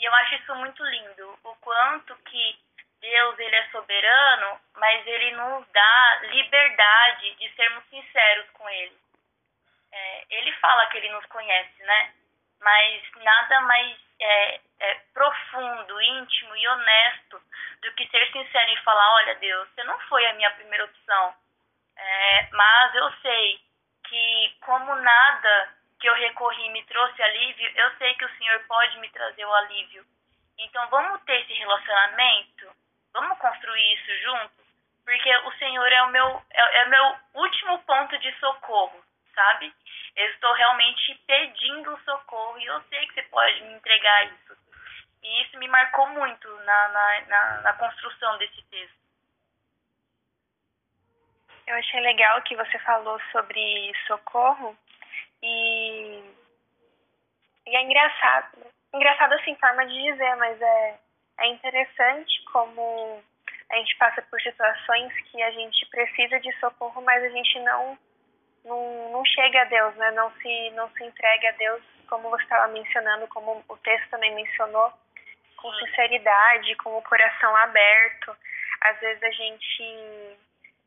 E 0.00 0.04
eu 0.04 0.12
acho 0.16 0.34
isso 0.34 0.54
muito 0.56 0.82
lindo, 0.84 1.38
o 1.44 1.54
quanto 1.60 2.16
que 2.24 2.58
Deus 3.00 3.38
ele 3.38 3.54
é 3.54 3.68
soberano, 3.68 4.60
mas 4.74 5.06
ele 5.06 5.30
nos 5.30 5.64
dá 5.68 6.20
liberdade 6.22 7.36
de 7.36 7.54
sermos 7.54 7.84
sinceros 7.84 8.50
com 8.50 8.68
ele. 8.68 8.96
É, 9.92 10.24
ele 10.28 10.52
fala 10.54 10.86
que 10.86 10.96
ele 10.96 11.10
nos 11.10 11.26
conhece, 11.26 11.82
né? 11.84 12.12
Mas 12.60 13.02
nada 13.14 13.60
mais 13.60 13.96
é, 14.20 14.60
é, 14.80 14.94
profundo, 15.14 16.02
íntimo 16.02 16.56
e 16.56 16.66
honesto 16.66 17.40
do 17.82 17.92
que 17.92 18.08
ser 18.08 18.30
sincero 18.32 18.70
e 18.70 18.82
falar: 18.82 19.14
olha, 19.14 19.34
Deus, 19.36 19.68
você 19.68 19.84
não 19.84 19.98
foi 20.00 20.24
a 20.26 20.34
minha 20.34 20.50
primeira 20.52 20.84
opção, 20.84 21.34
é, 21.96 22.48
mas 22.52 22.94
eu 22.94 23.12
sei 23.20 23.60
que, 24.04 24.56
como 24.60 24.94
nada 24.94 25.74
que 26.00 26.08
eu 26.08 26.14
recorri 26.14 26.70
me 26.70 26.82
trouxe 26.84 27.22
alívio, 27.22 27.70
eu 27.76 27.96
sei 27.96 28.14
que 28.14 28.24
o 28.24 28.36
Senhor 28.36 28.58
pode 28.66 28.98
me 28.98 29.08
trazer 29.10 29.44
o 29.44 29.54
alívio. 29.54 30.04
Então 30.58 30.88
vamos 30.88 31.22
ter 31.22 31.40
esse 31.42 31.52
relacionamento, 31.54 32.70
vamos 33.12 33.38
construir 33.38 33.94
isso 33.94 34.22
juntos, 34.22 34.66
porque 35.04 35.36
o 35.36 35.52
Senhor 35.52 35.92
é 35.92 36.02
o 36.02 36.10
meu 36.10 36.42
é, 36.50 36.78
é 36.80 36.84
meu 36.86 37.16
último 37.34 37.78
ponto 37.82 38.18
de 38.18 38.32
socorro, 38.38 39.02
sabe? 39.34 39.72
Eu 40.14 40.28
estou 40.30 40.52
realmente 40.52 41.14
pedindo 41.26 41.98
socorro 42.04 42.58
e 42.58 42.66
eu 42.66 42.80
sei 42.82 43.06
que 43.06 43.14
você 43.14 43.22
pode 43.24 43.62
me 43.62 43.74
entregar 43.74 44.26
isso. 44.26 44.61
E 45.22 45.42
isso 45.42 45.58
me 45.58 45.68
marcou 45.68 46.08
muito 46.08 46.48
na, 46.64 46.88
na, 46.88 47.20
na, 47.28 47.60
na 47.62 47.72
construção 47.74 48.38
desse 48.38 48.62
texto. 48.64 49.02
Eu 51.66 51.76
achei 51.76 52.00
legal 52.00 52.42
que 52.42 52.56
você 52.56 52.78
falou 52.80 53.20
sobre 53.30 53.92
socorro 54.06 54.76
e, 55.42 56.22
e 57.66 57.76
é 57.76 57.82
engraçado. 57.82 58.66
Engraçado 58.92 59.32
assim, 59.34 59.54
forma 59.56 59.86
de 59.86 60.02
dizer, 60.02 60.36
mas 60.36 60.60
é, 60.60 60.98
é 61.38 61.46
interessante 61.46 62.42
como 62.52 63.22
a 63.70 63.76
gente 63.76 63.96
passa 63.96 64.20
por 64.22 64.40
situações 64.40 65.12
que 65.30 65.42
a 65.42 65.50
gente 65.52 65.86
precisa 65.86 66.38
de 66.40 66.52
socorro, 66.58 67.00
mas 67.02 67.22
a 67.22 67.28
gente 67.28 67.60
não 67.60 67.98
não, 68.64 69.10
não 69.10 69.24
chega 69.24 69.62
a 69.62 69.64
Deus, 69.64 69.94
né? 69.96 70.10
Não 70.12 70.30
se 70.36 70.70
não 70.70 70.88
se 70.90 71.04
entrega 71.04 71.48
a 71.48 71.52
Deus, 71.52 71.82
como 72.08 72.30
você 72.30 72.42
estava 72.42 72.72
mencionando, 72.72 73.26
como 73.28 73.64
o 73.68 73.76
texto 73.78 74.10
também 74.10 74.34
mencionou, 74.34 74.92
com 75.62 75.72
sinceridade, 75.74 76.74
com 76.76 76.98
o 76.98 77.02
coração 77.02 77.56
aberto. 77.56 78.36
Às 78.80 78.98
vezes 78.98 79.22
a 79.22 79.30
gente 79.30 80.38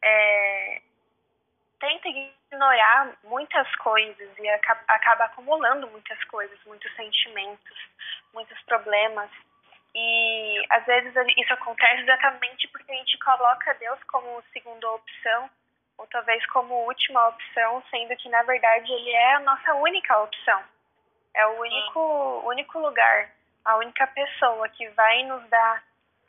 é, 0.04 0.82
tenta 1.80 2.10
ignorar 2.10 3.14
muitas 3.24 3.74
coisas 3.78 4.38
e 4.38 4.50
acaba, 4.50 4.82
acaba 4.90 5.26
acumulando 5.26 5.88
muitas 5.88 6.22
coisas, 6.26 6.60
muitos 6.66 6.94
sentimentos, 6.96 7.90
muitos 8.34 8.62
problemas. 8.64 9.32
E 9.96 10.66
às 10.70 10.86
vezes 10.86 11.14
isso 11.38 11.54
acontece 11.54 12.02
exatamente 12.02 12.68
porque 12.68 12.92
a 12.92 12.96
gente 12.96 13.18
coloca 13.20 13.74
Deus 13.76 14.04
como 14.04 14.44
segunda 14.52 14.92
opção 14.92 15.50
ou 15.98 16.06
talvez 16.08 16.46
como 16.48 16.86
última 16.86 17.30
opção, 17.30 17.82
sendo 17.90 18.14
que 18.18 18.28
na 18.28 18.44
verdade 18.44 18.92
ele 18.92 19.12
é 19.12 19.36
a 19.36 19.40
nossa 19.40 19.74
única 19.76 20.20
opção. 20.20 20.62
É 21.34 21.48
o 21.48 21.60
único, 21.62 22.44
único 22.46 22.80
lugar, 22.80 23.30
a 23.66 23.78
única 23.78 24.06
pessoa 24.08 24.70
que 24.70 24.88
vai 24.90 25.24
nos 25.24 25.44
dar 25.50 25.84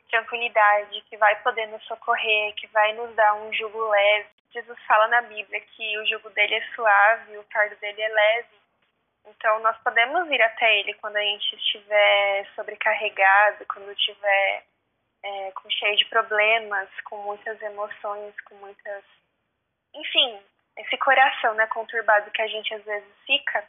tranquilidade, 0.09 1.01
que 1.09 1.17
vai 1.17 1.35
poder 1.41 1.67
nos 1.67 1.83
socorrer, 1.85 2.53
que 2.55 2.67
vai 2.67 2.93
nos 2.93 3.13
dar 3.15 3.35
um 3.35 3.53
jugo 3.53 3.89
leve. 3.89 4.29
Jesus 4.51 4.79
fala 4.87 5.07
na 5.07 5.21
Bíblia 5.21 5.61
que 5.61 5.97
o 5.99 6.05
jugo 6.07 6.29
dele 6.31 6.55
é 6.55 6.73
suave, 6.73 7.37
o 7.37 7.43
fardo 7.51 7.75
dele 7.77 8.01
é 8.01 8.09
leve. 8.09 8.57
Então 9.27 9.59
nós 9.59 9.77
podemos 9.83 10.29
ir 10.31 10.41
até 10.41 10.79
ele 10.79 10.93
quando 10.95 11.17
a 11.17 11.21
gente 11.21 11.55
estiver 11.55 12.47
sobrecarregado, 12.55 13.65
quando 13.67 13.91
estiver 13.91 14.63
é, 15.23 15.51
com 15.51 15.69
cheio 15.69 15.95
de 15.97 16.05
problemas, 16.05 16.89
com 17.01 17.17
muitas 17.17 17.61
emoções, 17.61 18.33
com 18.41 18.55
muitas, 18.55 19.03
enfim, 19.93 20.41
esse 20.77 20.97
coração, 20.97 21.53
né, 21.55 21.67
conturbado 21.67 22.31
que 22.31 22.41
a 22.41 22.47
gente 22.47 22.73
às 22.73 22.83
vezes 22.83 23.13
fica, 23.25 23.67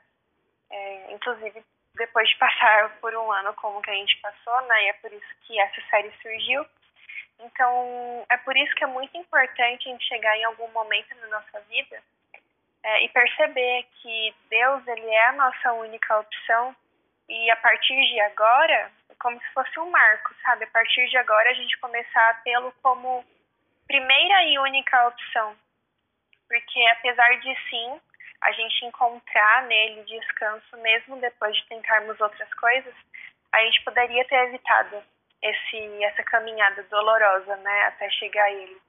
é, 0.71 1.13
inclusive 1.13 1.65
depois 1.95 2.29
de 2.29 2.37
passar 2.37 2.91
por 3.01 3.15
um 3.15 3.33
ano 3.33 3.53
como 3.55 3.83
que 3.83 3.91
a 3.91 3.95
gente 3.95 4.17
passou, 4.21 4.61
né? 4.63 4.85
E 4.85 4.89
é 4.89 4.93
por 4.95 5.13
isso 5.13 5.35
que 5.43 5.59
essa 5.61 5.81
série 5.91 6.13
surgiu. 6.23 6.65
Então, 7.41 8.27
é 8.31 8.37
por 8.39 8.57
isso 8.57 8.75
que 8.75 8.85
é 8.85 8.87
muito 8.87 9.17
importante 9.17 9.89
a 9.89 9.93
gente 9.93 10.05
chegar 10.07 10.37
em 10.37 10.45
algum 10.45 10.69
momento 10.69 11.15
na 11.21 11.29
nossa 11.29 11.61
vida 11.63 12.03
é, 12.83 13.05
e 13.05 13.09
perceber 13.11 13.87
que 14.01 14.35
Deus, 14.51 14.87
ele 14.87 15.09
é 15.09 15.27
a 15.29 15.33
nossa 15.33 15.73
única 15.75 16.19
opção 16.19 16.75
e 17.29 17.51
a 17.51 17.57
partir 17.57 17.95
de 17.95 18.21
agora, 18.21 18.91
é 19.11 19.15
como 19.21 19.39
se 19.41 19.49
fosse 19.53 19.79
um 19.79 19.91
marco, 19.91 20.35
sabe? 20.43 20.65
A 20.65 20.69
partir 20.69 21.07
de 21.09 21.17
agora 21.19 21.51
a 21.51 21.55
gente 21.55 21.79
começar 21.79 22.31
a 22.31 22.35
tê-lo 22.35 22.73
como 22.83 23.25
primeira 23.87 24.45
e 24.45 24.59
única 24.59 25.09
opção. 25.09 25.55
Porque 26.49 26.87
apesar 26.93 27.39
de 27.41 27.55
sim 27.69 28.01
a 28.41 28.53
gente 28.53 28.85
encontrar 28.85 29.63
nele 29.67 30.05
descanso, 30.05 30.77
mesmo 30.79 31.21
depois 31.21 31.57
de 31.57 31.67
tentarmos 31.67 32.21
outras 32.21 32.53
coisas, 32.55 32.95
a 33.53 33.61
gente 33.65 33.83
poderia 33.83 34.25
ter 34.27 34.37
evitado 34.49 35.03
esse, 35.43 36.05
essa 36.05 36.23
caminhada 36.23 36.83
dolorosa, 36.85 37.57
né, 37.57 37.83
até 37.87 38.09
chegar 38.11 38.45
a 38.45 38.53
ele, 38.53 38.81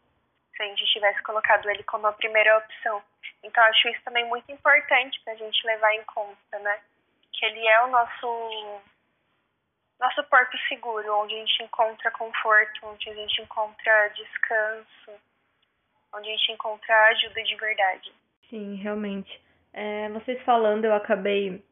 se 0.56 0.62
a 0.62 0.66
gente 0.66 0.86
tivesse 0.86 1.22
colocado 1.24 1.70
ele 1.70 1.84
como 1.84 2.08
a 2.08 2.14
primeira 2.14 2.58
opção. 2.58 3.02
Então, 3.44 3.64
acho 3.64 3.88
isso 3.90 4.02
também 4.04 4.26
muito 4.26 4.52
importante 4.52 5.20
para 5.22 5.34
a 5.34 5.38
gente 5.38 5.66
levar 5.66 5.94
em 5.96 6.04
conta, 6.04 6.60
né, 6.60 6.80
que 7.34 7.46
ele 7.46 7.68
é 7.68 7.84
o 7.84 7.88
nosso 7.88 8.82
nosso 10.00 10.24
porto 10.30 10.58
seguro, 10.70 11.14
onde 11.20 11.36
a 11.36 11.40
gente 11.40 11.64
encontra 11.64 12.10
conforto, 12.12 12.88
onde 12.88 13.10
a 13.10 13.14
gente 13.14 13.42
encontra 13.42 14.08
descanso, 14.16 15.12
onde 16.14 16.30
a 16.30 16.32
gente 16.32 16.54
encontra 16.54 17.08
ajuda 17.08 17.44
de 17.44 17.56
verdade. 17.56 18.14
Sim, 18.50 18.76
realmente. 18.76 19.30
É, 19.72 20.10
vocês 20.10 20.42
falando, 20.42 20.86
eu 20.86 20.94
acabei 20.94 21.64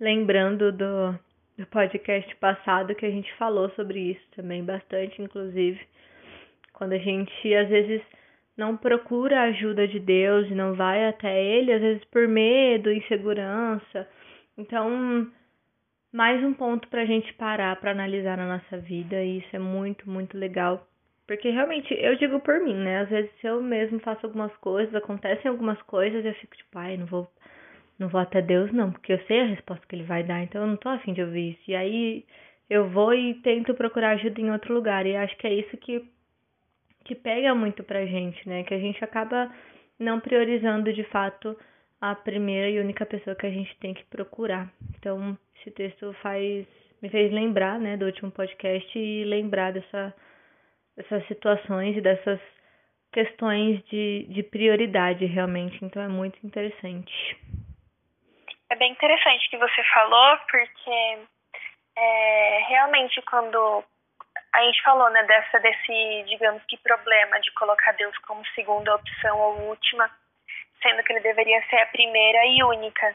lembrando 0.00 0.72
do, 0.72 1.18
do 1.56 1.66
podcast 1.68 2.34
passado 2.36 2.94
que 2.94 3.06
a 3.06 3.10
gente 3.10 3.32
falou 3.36 3.70
sobre 3.70 4.00
isso 4.10 4.26
também, 4.34 4.64
bastante, 4.64 5.22
inclusive. 5.22 5.80
Quando 6.72 6.92
a 6.92 6.98
gente 6.98 7.54
às 7.54 7.68
vezes 7.68 8.02
não 8.56 8.76
procura 8.76 9.40
a 9.40 9.44
ajuda 9.44 9.86
de 9.86 10.00
Deus 10.00 10.48
e 10.48 10.54
não 10.54 10.74
vai 10.74 11.06
até 11.08 11.40
Ele, 11.42 11.72
às 11.72 11.80
vezes 11.80 12.04
por 12.06 12.26
medo, 12.26 12.92
insegurança. 12.92 14.08
Então, 14.58 15.30
mais 16.12 16.42
um 16.42 16.52
ponto 16.54 16.88
para 16.88 17.02
a 17.02 17.06
gente 17.06 17.32
parar 17.34 17.76
para 17.76 17.92
analisar 17.92 18.36
na 18.36 18.58
nossa 18.58 18.78
vida, 18.78 19.22
e 19.22 19.38
isso 19.38 19.54
é 19.54 19.58
muito, 19.58 20.10
muito 20.10 20.36
legal 20.36 20.86
porque 21.26 21.50
realmente, 21.50 21.92
eu 21.94 22.16
digo 22.16 22.40
por 22.40 22.60
mim, 22.60 22.74
né? 22.74 23.00
Às 23.00 23.08
vezes 23.08 23.30
eu 23.42 23.62
mesmo 23.62 23.98
faço 24.00 24.26
algumas 24.26 24.54
coisas, 24.56 24.94
acontecem 24.94 25.50
algumas 25.50 25.80
coisas 25.82 26.24
eu 26.24 26.34
fico 26.34 26.56
tipo, 26.56 26.78
ai, 26.78 26.96
não 26.96 27.06
vou, 27.06 27.28
não 27.98 28.08
vou 28.08 28.20
até 28.20 28.40
Deus 28.40 28.72
não, 28.72 28.92
porque 28.92 29.12
eu 29.12 29.18
sei 29.26 29.40
a 29.40 29.46
resposta 29.46 29.84
que 29.86 29.94
ele 29.96 30.04
vai 30.04 30.22
dar, 30.22 30.42
então 30.42 30.62
eu 30.62 30.68
não 30.68 30.76
tô 30.76 30.88
afim 30.88 31.12
de 31.12 31.22
ouvir 31.22 31.52
isso. 31.52 31.70
E 31.70 31.74
aí 31.74 32.24
eu 32.68 32.88
vou 32.88 33.14
e 33.14 33.34
tento 33.42 33.74
procurar 33.74 34.10
ajuda 34.10 34.40
em 34.40 34.50
outro 34.50 34.74
lugar. 34.74 35.06
E 35.06 35.16
acho 35.16 35.36
que 35.36 35.46
é 35.46 35.54
isso 35.54 35.76
que, 35.78 36.04
que 37.04 37.14
pega 37.14 37.54
muito 37.54 37.82
pra 37.82 38.06
gente, 38.06 38.48
né? 38.48 38.64
Que 38.64 38.74
a 38.74 38.78
gente 38.78 39.02
acaba 39.04 39.52
não 39.98 40.20
priorizando 40.20 40.92
de 40.92 41.04
fato 41.04 41.56
a 42.00 42.14
primeira 42.14 42.68
e 42.68 42.78
única 42.78 43.06
pessoa 43.06 43.34
que 43.34 43.46
a 43.46 43.50
gente 43.50 43.74
tem 43.78 43.94
que 43.94 44.04
procurar. 44.04 44.70
Então, 44.98 45.36
esse 45.58 45.70
texto 45.70 46.12
faz 46.22 46.66
me 47.02 47.10
fez 47.10 47.30
lembrar, 47.30 47.78
né, 47.78 47.96
do 47.96 48.06
último 48.06 48.30
podcast 48.30 48.98
e 48.98 49.22
lembrar 49.24 49.70
dessa 49.72 50.14
dessas 50.96 51.26
situações 51.26 51.96
e 51.96 52.00
dessas 52.00 52.40
questões 53.12 53.82
de, 53.84 54.26
de 54.28 54.42
prioridade 54.42 55.24
realmente, 55.26 55.78
então 55.84 56.02
é 56.02 56.08
muito 56.08 56.38
interessante. 56.44 57.12
É 58.68 58.76
bem 58.76 58.92
interessante 58.92 59.48
que 59.48 59.56
você 59.56 59.82
falou, 59.94 60.38
porque 60.50 61.18
é, 61.96 62.64
realmente 62.68 63.22
quando 63.22 63.84
a 64.52 64.62
gente 64.64 64.82
falou 64.82 65.10
né, 65.10 65.22
dessa, 65.24 65.60
desse, 65.60 66.24
digamos 66.28 66.62
que, 66.64 66.76
problema 66.78 67.38
de 67.40 67.52
colocar 67.52 67.92
Deus 67.92 68.16
como 68.18 68.46
segunda 68.54 68.94
opção 68.94 69.38
ou 69.38 69.68
última, 69.68 70.10
sendo 70.82 71.02
que 71.02 71.12
ele 71.12 71.20
deveria 71.20 71.62
ser 71.68 71.76
a 71.76 71.86
primeira 71.86 72.44
e 72.46 72.62
única. 72.64 73.14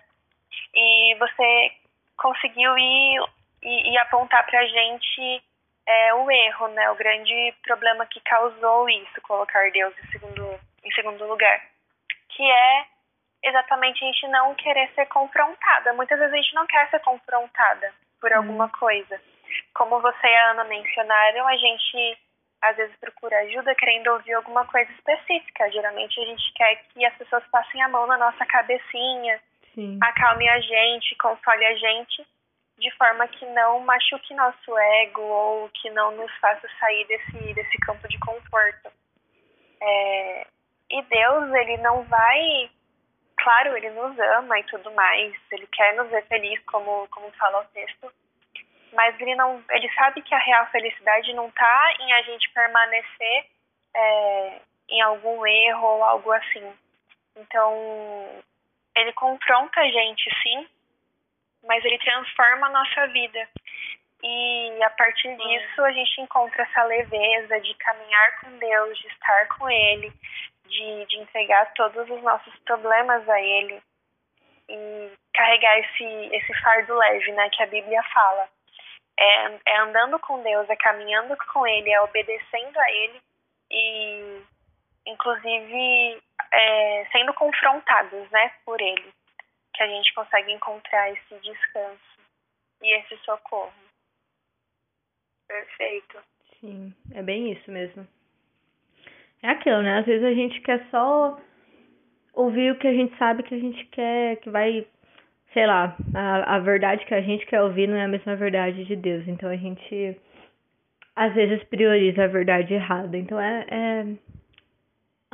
E 0.73 1.15
você 1.19 1.71
conseguiu 2.17 2.77
ir, 2.77 3.23
ir, 3.63 3.91
ir 3.91 3.97
apontar 3.99 4.45
para 4.45 4.59
a 4.59 4.65
gente 4.65 5.43
é, 5.91 6.13
o 6.13 6.31
erro, 6.31 6.67
né, 6.69 6.89
o 6.91 6.95
grande 6.95 7.53
problema 7.63 8.05
que 8.05 8.19
causou 8.21 8.89
isso, 8.89 9.21
colocar 9.23 9.69
Deus 9.71 9.93
em 9.97 10.07
segundo, 10.11 10.59
em 10.83 10.91
segundo 10.91 11.27
lugar, 11.27 11.61
que 12.29 12.43
é 12.43 12.85
exatamente 13.43 14.03
a 14.03 14.07
gente 14.07 14.27
não 14.29 14.55
querer 14.55 14.89
ser 14.93 15.05
confrontada. 15.07 15.93
Muitas 15.93 16.17
vezes 16.17 16.33
a 16.33 16.37
gente 16.37 16.55
não 16.55 16.65
quer 16.65 16.89
ser 16.89 16.99
confrontada 16.99 17.93
por 18.19 18.31
alguma 18.31 18.65
uhum. 18.65 18.71
coisa. 18.71 19.21
Como 19.73 19.99
você 19.99 20.27
e 20.27 20.35
a 20.35 20.51
Ana 20.51 20.63
mencionaram, 20.63 21.47
a 21.47 21.57
gente 21.57 22.17
às 22.61 22.77
vezes 22.77 22.95
procura 22.97 23.37
ajuda 23.39 23.75
querendo 23.75 24.07
ouvir 24.11 24.33
alguma 24.33 24.65
coisa 24.65 24.89
específica. 24.91 25.71
Geralmente 25.71 26.21
a 26.21 26.25
gente 26.25 26.53
quer 26.53 26.75
que 26.93 27.05
as 27.05 27.15
pessoas 27.15 27.43
passem 27.51 27.81
a 27.81 27.89
mão 27.89 28.05
na 28.07 28.17
nossa 28.17 28.45
cabecinha, 28.45 29.41
Sim. 29.73 29.99
acalme 30.01 30.47
a 30.47 30.59
gente, 30.59 31.15
console 31.17 31.65
a 31.65 31.75
gente, 31.75 32.25
de 32.81 32.89
forma 32.97 33.27
que 33.27 33.45
não 33.45 33.79
machuque 33.81 34.33
nosso 34.33 34.77
ego 34.77 35.21
ou 35.21 35.69
que 35.69 35.89
não 35.91 36.11
nos 36.11 36.31
faça 36.39 36.67
sair 36.79 37.05
desse, 37.05 37.53
desse 37.53 37.77
campo 37.77 38.07
de 38.07 38.17
conforto. 38.19 38.91
É, 39.79 40.47
e 40.89 41.01
Deus, 41.03 41.53
ele 41.53 41.77
não 41.77 42.03
vai. 42.03 42.71
Claro, 43.37 43.77
ele 43.77 43.91
nos 43.91 44.17
ama 44.19 44.59
e 44.59 44.63
tudo 44.63 44.91
mais, 44.91 45.33
ele 45.51 45.67
quer 45.67 45.95
nos 45.95 46.09
ver 46.09 46.25
felizes, 46.27 46.63
como, 46.65 47.07
como 47.09 47.31
fala 47.31 47.61
o 47.61 47.65
texto, 47.65 48.11
mas 48.93 49.19
ele 49.19 49.33
não, 49.35 49.63
ele 49.71 49.91
sabe 49.93 50.21
que 50.21 50.35
a 50.35 50.39
real 50.39 50.67
felicidade 50.67 51.33
não 51.33 51.47
está 51.47 51.93
em 51.99 52.13
a 52.13 52.21
gente 52.21 52.51
permanecer 52.51 53.45
é, 53.95 54.61
em 54.89 55.01
algum 55.01 55.45
erro 55.45 55.87
ou 55.87 56.03
algo 56.03 56.31
assim. 56.31 56.71
Então, 57.35 57.73
ele 58.95 59.13
confronta 59.13 59.79
a 59.79 59.87
gente, 59.87 60.29
sim, 60.43 60.67
mas 61.63 61.83
ele 61.85 61.97
transforma 61.99 62.67
a 62.67 62.71
nossa 62.71 63.07
vida. 63.07 63.47
E 64.23 64.83
a 64.83 64.89
partir 64.91 65.35
disso, 65.35 65.83
a 65.83 65.91
gente 65.91 66.21
encontra 66.21 66.61
essa 66.63 66.83
leveza 66.83 67.59
de 67.59 67.73
caminhar 67.75 68.39
com 68.41 68.57
Deus, 68.57 68.97
de 68.99 69.07
estar 69.07 69.47
com 69.57 69.69
Ele, 69.69 70.13
de, 70.65 71.05
de 71.05 71.17
entregar 71.17 71.73
todos 71.73 72.09
os 72.09 72.21
nossos 72.21 72.55
problemas 72.59 73.27
a 73.27 73.41
Ele 73.41 73.81
e 74.69 75.11
carregar 75.33 75.79
esse, 75.79 76.35
esse 76.35 76.53
fardo 76.61 76.95
leve, 76.95 77.31
né, 77.31 77.49
que 77.49 77.63
a 77.63 77.67
Bíblia 77.67 78.01
fala 78.13 78.47
é, 79.21 79.59
é 79.65 79.77
andando 79.79 80.19
com 80.19 80.41
Deus, 80.41 80.69
é 80.69 80.75
caminhando 80.75 81.35
com 81.53 81.67
Ele, 81.67 81.91
é 81.91 82.01
obedecendo 82.01 82.77
a 82.77 82.91
Ele 82.91 83.21
e, 83.69 84.41
inclusive, 85.05 86.21
é, 86.51 87.07
sendo 87.11 87.33
confrontados, 87.33 88.29
né, 88.31 88.51
por 88.65 88.79
Ele, 88.81 89.13
que 89.81 89.83
a 89.83 89.87
gente 89.87 90.13
consegue 90.13 90.51
encontrar 90.51 91.11
esse 91.11 91.35
descanso 91.39 92.19
e 92.83 92.99
esse 92.99 93.17
socorro. 93.25 93.73
Perfeito. 95.47 96.19
Sim, 96.59 96.93
é 97.15 97.23
bem 97.23 97.51
isso 97.51 97.71
mesmo. 97.71 98.07
É 99.41 99.49
aquilo, 99.49 99.81
né? 99.81 99.97
Às 99.97 100.05
vezes 100.05 100.23
a 100.23 100.33
gente 100.33 100.61
quer 100.61 100.87
só 100.91 101.39
ouvir 102.33 102.71
o 102.71 102.77
que 102.77 102.87
a 102.87 102.93
gente 102.93 103.17
sabe 103.17 103.41
que 103.41 103.55
a 103.55 103.59
gente 103.59 103.83
quer, 103.85 104.35
que 104.37 104.51
vai 104.51 104.85
sei 105.51 105.65
lá, 105.65 105.97
a, 106.13 106.55
a 106.55 106.59
verdade 106.59 107.03
que 107.05 107.13
a 107.13 107.21
gente 107.21 107.45
quer 107.47 107.61
ouvir 107.61 107.87
não 107.87 107.97
é 107.97 108.05
a 108.05 108.07
mesma 108.07 108.35
verdade 108.35 108.85
de 108.85 108.95
Deus. 108.95 109.27
Então 109.27 109.49
a 109.49 109.57
gente 109.57 110.15
às 111.15 111.33
vezes 111.33 111.63
prioriza 111.65 112.25
a 112.25 112.27
verdade 112.27 112.75
errada. 112.75 113.17
Então 113.17 113.39
é, 113.39 113.65
é, 113.67 114.05
é 114.05 114.15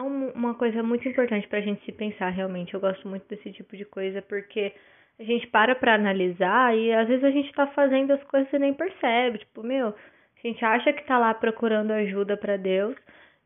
uma 0.02 0.54
coisa 0.54 0.84
muito 0.84 1.08
importante 1.08 1.48
pra 1.48 1.62
gente 1.62 1.84
se 1.84 1.92
pensar 1.92 2.30
realmente. 2.30 2.74
Eu 2.74 2.80
gosto 2.80 3.08
muito 3.08 3.28
desse 3.28 3.52
tipo 3.52 3.76
de 3.76 3.86
coisa 3.86 4.22
porque 4.22 4.74
a 5.20 5.24
gente 5.24 5.48
para 5.48 5.76
pra 5.76 5.96
analisar 5.96 6.78
e 6.78 6.94
às 6.94 7.08
vezes 7.08 7.24
a 7.24 7.32
gente 7.32 7.52
tá 7.54 7.68
fazendo 7.68 8.12
as 8.14 8.24
coisas 8.26 8.52
e 8.54 8.60
nem 8.60 8.74
percebe. 8.74 9.40
Tipo, 9.40 9.64
meu, 9.64 9.88
a 9.88 10.48
gente 10.48 10.64
acha 10.64 10.94
que 10.94 11.04
tá 11.06 11.18
lá 11.18 11.34
procurando 11.34 11.92
ajuda 11.92 12.38
para 12.38 12.58
Deus. 12.58 12.96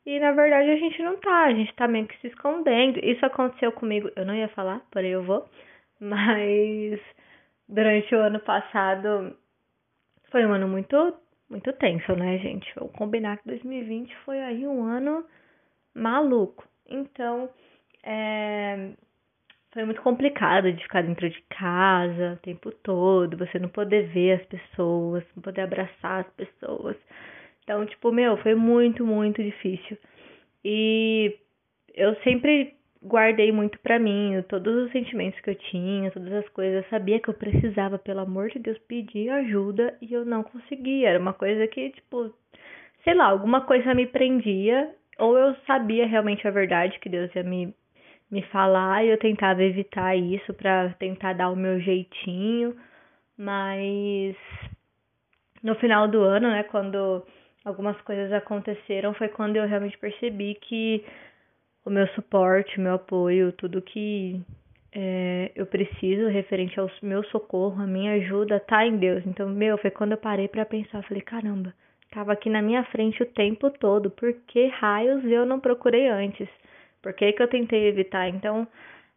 E 0.06 0.20
na 0.20 0.32
verdade 0.32 0.70
a 0.70 0.78
gente 0.78 1.02
não 1.02 1.18
tá, 1.18 1.46
a 1.46 1.54
gente 1.54 1.74
tá 1.76 1.88
meio 1.88 2.08
que 2.08 2.20
se 2.20 2.28
escondendo. 2.28 3.00
Isso 3.00 3.26
aconteceu 3.26 3.72
comigo, 3.72 4.10
eu 4.16 4.26
não 4.26 4.36
ia 4.36 4.50
falar, 4.50 4.82
porém 4.92 5.12
eu 5.12 5.24
vou. 5.24 5.48
Mas 6.00 7.00
durante 7.70 8.14
o 8.14 8.20
ano 8.20 8.40
passado 8.40 9.38
foi 10.32 10.46
um 10.46 10.54
ano 10.54 10.68
muito 10.68 10.96
muito 11.50 11.72
tenso, 11.74 12.16
né, 12.16 12.38
gente? 12.40 12.74
Vou 12.76 12.88
combinar 12.90 13.38
que 13.38 13.48
2020 13.48 14.16
foi 14.26 14.40
aí 14.40 14.66
um 14.66 14.84
ano 14.84 15.26
maluco. 15.94 16.68
Então, 16.88 17.50
é, 18.04 18.92
foi 19.72 19.86
muito 19.86 20.02
complicado 20.02 20.72
de 20.72 20.84
ficar 20.84 21.04
dentro 21.04 21.30
de 21.30 21.42
casa 21.44 22.34
o 22.34 22.44
tempo 22.44 22.72
todo, 22.84 23.38
você 23.38 23.58
não 23.58 23.70
poder 23.70 24.08
ver 24.08 24.42
as 24.42 24.46
pessoas, 24.48 25.24
não 25.36 25.42
poder 25.42 25.62
abraçar 25.62 26.22
as 26.22 26.34
pessoas. 26.34 26.98
Então, 27.64 27.86
tipo, 27.86 28.12
meu, 28.12 28.38
foi 28.38 28.56
muito, 28.56 29.06
muito 29.06 29.42
difícil. 29.42 29.98
E 30.64 31.38
eu 31.94 32.16
sempre 32.18 32.76
guardei 33.04 33.52
muito 33.52 33.80
para 33.80 33.98
mim, 33.98 34.44
todos 34.48 34.86
os 34.86 34.92
sentimentos 34.92 35.40
que 35.40 35.50
eu 35.50 35.56
tinha, 35.56 36.12
todas 36.12 36.32
as 36.34 36.48
coisas, 36.50 36.84
eu 36.84 36.90
sabia 36.90 37.20
que 37.20 37.30
eu 37.30 37.34
precisava, 37.34 37.98
pelo 37.98 38.20
amor 38.20 38.50
de 38.50 38.60
Deus, 38.60 38.78
pedir 38.88 39.30
ajuda 39.30 39.98
e 40.02 40.14
eu 40.14 40.24
não 40.24 40.44
conseguia. 40.44 41.10
Era 41.10 41.20
uma 41.20 41.34
coisa 41.34 41.68
que, 41.68 41.90
tipo, 41.92 42.32
sei 43.04 43.14
lá, 43.14 43.26
alguma 43.26 43.62
coisa 43.62 43.94
me 43.96 44.06
prendia, 44.06 44.94
ou 45.22 45.38
eu 45.38 45.56
sabia 45.68 46.08
realmente 46.08 46.48
a 46.48 46.52
verdade 46.52 47.00
que 47.00 47.10
Deus 47.10 47.34
ia 47.36 47.44
me 47.44 47.74
me 48.30 48.42
falar 48.44 49.04
e 49.04 49.10
eu 49.10 49.18
tentava 49.20 49.62
evitar 49.62 50.16
isso 50.16 50.54
para 50.54 50.90
tentar 50.98 51.34
dar 51.34 51.50
o 51.50 51.56
meu 51.56 51.82
jeitinho, 51.82 52.74
mas 53.38 54.38
no 55.62 55.76
final 55.76 56.08
do 56.08 56.22
ano, 56.22 56.50
né, 56.50 56.64
quando 56.64 57.26
algumas 57.66 58.00
coisas 58.02 58.32
aconteceram, 58.32 59.14
foi 59.14 59.28
quando 59.28 59.58
eu 59.58 59.68
realmente 59.68 59.98
percebi 59.98 60.56
que 60.56 61.04
o 61.86 61.90
meu 61.90 62.08
suporte, 62.10 62.78
o 62.78 62.82
meu 62.82 62.94
apoio, 62.94 63.52
tudo 63.52 63.82
que 63.82 64.42
é, 64.94 65.52
eu 65.54 65.66
preciso 65.66 66.28
referente 66.28 66.80
ao 66.80 66.90
meu 67.02 67.24
socorro, 67.26 67.82
a 67.82 67.88
minha 67.88 68.14
ajuda, 68.14 68.62
tá 68.62 68.86
em 68.86 68.98
Deus. 68.98 69.26
Então, 69.26 69.50
meu, 69.50 69.78
foi 69.78 69.92
quando 69.92 70.14
eu 70.14 70.18
parei 70.18 70.48
para 70.48 70.66
pensar, 70.66 71.04
falei, 71.04 71.22
caramba, 71.22 71.74
tava 72.12 72.34
aqui 72.34 72.50
na 72.50 72.62
minha 72.62 72.84
frente 72.86 73.24
o 73.24 73.26
tempo 73.26 73.70
todo, 73.72 74.12
por 74.12 74.34
que 74.48 74.68
raios 74.68 75.24
eu 75.26 75.46
não 75.46 75.60
procurei 75.60 76.08
antes? 76.08 76.48
Por 77.02 77.14
que, 77.14 77.34
que 77.34 77.42
eu 77.42 77.48
tentei 77.48 77.88
evitar? 77.88 78.28
Então, 78.30 78.68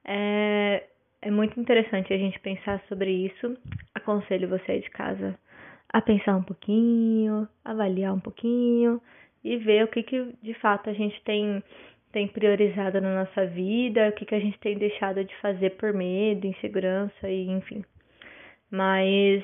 é, 0.05 0.85
é 1.21 1.31
muito 1.31 1.59
interessante 1.61 2.13
a 2.13 2.19
gente 2.19 2.39
pensar 2.41 2.83
sobre 2.89 3.11
isso. 3.11 3.57
Aconselho 3.95 4.49
você 4.49 4.79
de 4.79 4.91
casa 4.91 5.39
a 5.93 6.01
pensar 6.01 6.37
um 6.37 6.43
pouquinho, 6.43 7.49
avaliar 7.65 8.13
um 8.13 8.21
pouquinho 8.21 9.01
e 9.45 9.57
ver 9.59 9.85
o 9.85 9.89
que, 9.89 10.03
que 10.03 10.35
de 10.43 10.55
fato 10.55 10.91
a 10.91 10.93
gente 10.93 11.21
tem 11.23 11.63
tem 12.11 12.29
priorizado 12.29 13.01
na 13.01 13.25
nossa 13.25 13.45
vida, 13.45 14.09
o 14.09 14.13
que, 14.13 14.25
que 14.25 14.37
a 14.37 14.41
gente 14.41 14.57
tem 14.61 14.79
deixado 14.79 15.25
de 15.25 15.35
fazer 15.39 15.71
por 15.71 15.93
medo, 15.93 16.47
insegurança 16.47 17.29
e 17.29 17.49
enfim. 17.49 17.85
Mas 18.71 19.43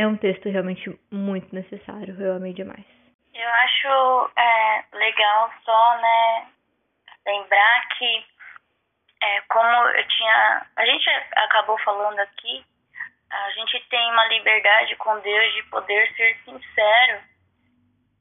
é 0.00 0.06
um 0.06 0.16
texto 0.16 0.48
realmente 0.48 0.98
muito 1.10 1.54
necessário, 1.54 2.16
eu 2.18 2.36
amei 2.36 2.54
demais. 2.54 2.84
Eu 3.34 3.48
acho 3.48 4.30
é, 4.36 4.84
legal 4.92 5.52
só, 5.62 5.98
né, 5.98 6.46
lembrar 7.26 7.88
que 7.98 8.24
é, 9.22 9.40
como 9.42 9.68
eu 9.68 10.08
tinha. 10.08 10.66
A 10.76 10.86
gente 10.86 11.08
acabou 11.36 11.78
falando 11.80 12.18
aqui, 12.18 12.64
a 13.30 13.50
gente 13.50 13.78
tem 13.90 14.10
uma 14.10 14.24
liberdade 14.28 14.96
com 14.96 15.20
Deus 15.20 15.54
de 15.54 15.62
poder 15.64 16.10
ser 16.16 16.36
sincero. 16.44 17.20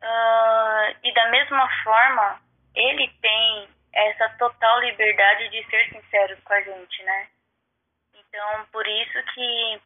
Uh, 0.01 0.95
e 1.03 1.13
da 1.13 1.29
mesma 1.29 1.67
forma, 1.83 2.41
ele 2.75 3.07
tem 3.21 3.69
essa 3.93 4.29
total 4.37 4.79
liberdade 4.81 5.49
de 5.49 5.63
ser 5.69 5.89
sincero 5.89 6.37
com 6.43 6.53
a 6.53 6.61
gente, 6.61 7.03
né? 7.03 7.27
Então, 8.15 8.65
por 8.71 8.85
isso 8.87 9.23
que 9.33 9.81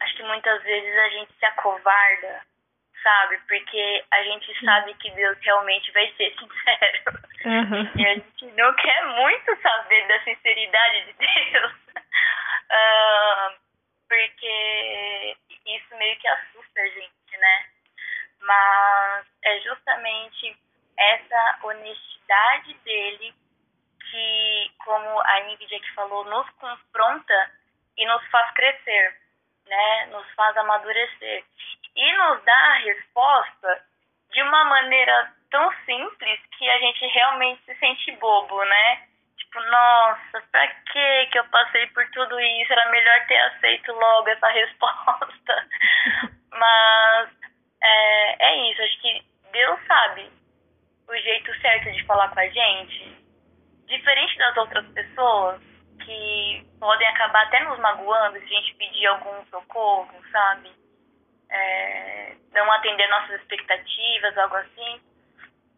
acho 0.00 0.16
que 0.16 0.22
muitas 0.22 0.62
vezes 0.62 0.98
a 0.98 1.08
gente 1.10 1.32
se 1.38 1.46
acovarda, 1.46 2.42
sabe? 3.02 3.38
Porque 3.48 4.04
a 4.10 4.22
gente 4.22 4.64
sabe 4.64 4.94
que 4.94 5.10
Deus 5.12 5.38
realmente 5.42 5.90
vai 5.92 6.12
ser 6.16 6.34
sincero. 6.38 7.20
Uhum. 7.44 7.90
E 7.96 8.06
a 8.06 8.14
gente 8.14 8.46
não 8.56 8.74
quer 8.74 9.04
muito 9.06 9.62
saber 9.62 10.06
da 10.08 10.22
sinceridade 10.24 11.04
de 11.04 11.12
Deus. 11.14 11.72
uh, 12.70 13.60
porque 14.08 15.36
isso 15.66 15.96
meio 15.96 16.18
que 16.18 16.28
assusta 16.28 16.80
a 16.80 16.88
gente, 16.88 17.36
né? 17.38 17.66
Mas 18.40 19.26
é 19.44 19.60
justamente 19.60 20.56
essa 20.98 21.58
honestidade 21.62 22.10
a 25.30 25.40
Ingrid 25.40 25.74
aqui 25.74 25.94
falou, 25.94 26.24
nos 26.24 26.48
confronta 26.50 27.50
e 27.96 28.06
nos 28.06 28.24
faz 28.30 28.50
crescer, 28.54 29.16
né? 29.70 30.06
Nos 30.06 30.28
faz 30.34 30.56
amadurecer. 30.56 31.44
E 31.96 32.12
nos 32.18 32.44
dá 32.44 32.52
a 32.52 32.78
resposta 32.78 33.82
de 34.32 34.42
uma 34.42 34.64
maneira 34.64 35.32
tão 35.50 35.72
simples 35.84 36.40
que 36.58 36.70
a 36.70 36.78
gente 36.78 37.06
realmente 37.06 37.62
se 37.64 37.74
sente 37.76 38.12
bobo, 38.12 38.62
né? 38.64 39.02
Tipo, 39.36 39.60
nossa, 39.60 40.42
pra 40.52 40.66
que 40.68 41.26
que 41.26 41.38
eu 41.38 41.44
passei 41.48 41.86
por 41.88 42.08
tudo 42.10 42.38
isso? 42.38 42.72
Era 42.72 42.90
melhor 42.90 43.26
ter 43.26 43.38
aceito 43.38 43.92
logo 43.92 44.28
essa 44.28 44.48
resposta. 44.50 45.68
Mas 46.52 47.30
é, 47.82 48.46
é 48.46 48.70
isso, 48.70 48.82
acho 48.82 49.00
que 49.00 49.22
Deus 49.52 49.80
sabe 49.86 50.30
o 51.08 51.16
jeito 51.16 51.60
certo 51.60 51.90
de 51.90 52.04
falar 52.04 52.28
com 52.28 52.40
a 52.40 52.48
gente. 52.48 53.18
Diferente 53.86 54.38
das 54.38 54.56
outras 54.56 54.86
pessoas 54.92 55.60
que 56.04 56.66
podem 56.78 57.06
acabar 57.08 57.42
até 57.44 57.60
nos 57.64 57.78
magoando 57.78 58.38
se 58.38 58.44
a 58.44 58.60
gente 58.60 58.74
pedir 59.00 59.06
algum 59.06 59.44
socorro, 59.46 60.14
sabe? 60.30 60.70
É, 61.50 62.36
não 62.52 62.70
atender 62.72 63.08
nossas 63.08 63.40
expectativas, 63.40 64.36
algo 64.36 64.56
assim. 64.56 65.00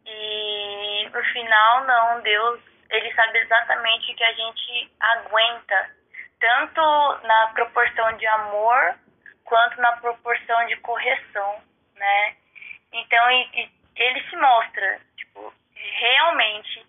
E 0.04 1.08
no 1.12 1.22
final, 1.32 1.84
não, 1.84 2.20
Deus, 2.22 2.60
ele 2.90 3.14
sabe 3.14 3.38
exatamente 3.38 4.12
o 4.12 4.16
que 4.16 4.24
a 4.24 4.32
gente 4.32 4.92
aguenta, 5.00 5.90
tanto 6.40 6.80
na 7.22 7.52
proporção 7.54 8.16
de 8.16 8.26
amor 8.26 8.96
quanto 9.44 9.80
na 9.80 9.92
proporção 9.96 10.66
de 10.66 10.76
correção, 10.76 11.62
né? 11.94 12.36
Então, 12.92 13.30
ele 13.96 14.28
se 14.28 14.36
mostra, 14.36 15.00
tipo, 15.16 15.54
realmente 15.74 16.86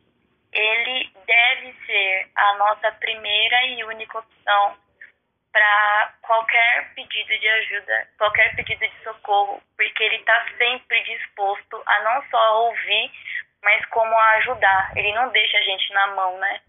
ele 0.51 1.11
deve 1.25 1.73
ser 1.85 2.29
a 2.35 2.57
nossa 2.57 2.91
primeira 2.93 3.65
e 3.67 3.83
única 3.85 4.19
opção 4.19 4.82
para 5.53 6.13
qualquer 6.23 6.93
pedido 6.95 7.39
de 7.39 7.47
ajuda, 7.47 8.07
qualquer 8.17 8.55
pedido 8.55 8.79
de 8.79 9.03
socorro, 9.03 9.61
porque 9.77 10.03
ele 10.03 10.15
está 10.15 10.45
sempre 10.57 11.01
disposto 11.03 11.81
a 11.85 12.03
não 12.03 12.23
só 12.29 12.65
ouvir, 12.65 13.11
mas 13.61 13.85
como 13.85 14.13
a 14.13 14.29
ajudar. 14.37 14.91
Ele 14.97 15.13
não 15.13 15.29
deixa 15.29 15.57
a 15.57 15.61
gente 15.61 15.93
na 15.93 16.07
mão, 16.15 16.39
né? 16.39 16.59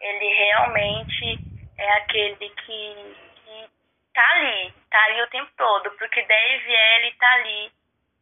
Ele 0.00 0.34
realmente 0.34 1.38
é 1.76 1.92
aquele 1.98 2.48
que, 2.48 3.16
que 3.44 3.68
tá 4.14 4.30
ali, 4.30 4.72
tá 4.90 5.04
ali 5.04 5.22
o 5.22 5.30
tempo 5.30 5.50
todo, 5.56 5.90
porque 5.98 6.22
deve 6.22 6.72
ele 6.72 7.12
tá 7.12 7.32
ali 7.34 7.70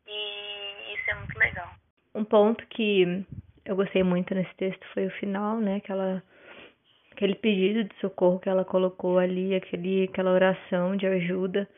e 0.09 0.95
isso 0.95 1.11
é 1.11 1.15
muito 1.15 1.39
legal. 1.39 1.71
Um 2.13 2.25
ponto 2.25 2.67
que 2.67 3.25
eu 3.65 3.77
gostei 3.77 4.03
muito 4.03 4.35
nesse 4.35 4.55
texto 4.57 4.85
foi 4.93 5.07
o 5.07 5.19
final, 5.19 5.57
né? 5.61 5.77
Aquela 5.77 6.21
aquele 7.21 7.35
pedido 7.35 7.85
de 7.85 7.95
socorro 8.01 8.41
que 8.41 8.49
ela 8.49 8.65
colocou 8.65 9.19
ali, 9.19 9.55
aquele, 9.55 10.05
aquela 10.05 10.33
oração 10.33 10.97
de 10.97 11.07
ajuda. 11.07 11.69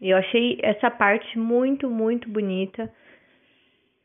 E 0.00 0.08
eu 0.08 0.16
achei 0.16 0.58
essa 0.62 0.90
parte 0.90 1.38
muito, 1.38 1.90
muito 1.90 2.30
bonita. 2.30 2.90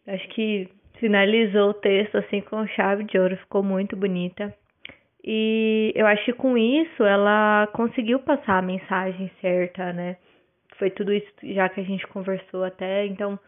Acho 0.06 0.28
que 0.30 0.68
finalizou 1.00 1.70
o 1.70 1.74
texto 1.74 2.18
assim 2.18 2.42
com 2.42 2.68
chave 2.68 3.06
de 3.06 3.18
ouro, 3.18 3.38
ficou 3.38 3.64
muito 3.64 3.96
bonita. 3.96 4.54
E 5.24 5.94
eu 5.96 6.06
acho 6.06 6.26
que 6.26 6.34
com 6.34 6.58
isso 6.58 7.04
ela 7.04 7.68
conseguiu 7.74 8.20
passar 8.20 8.58
a 8.60 8.62
mensagem 8.62 9.32
certa, 9.40 9.94
né? 9.94 10.18
Foi 10.78 10.90
tudo 10.90 11.14
isso 11.14 11.32
já 11.42 11.70
que 11.70 11.80
a 11.80 11.86
gente 11.86 12.06
conversou 12.08 12.66
até. 12.66 13.06
Então, 13.06 13.40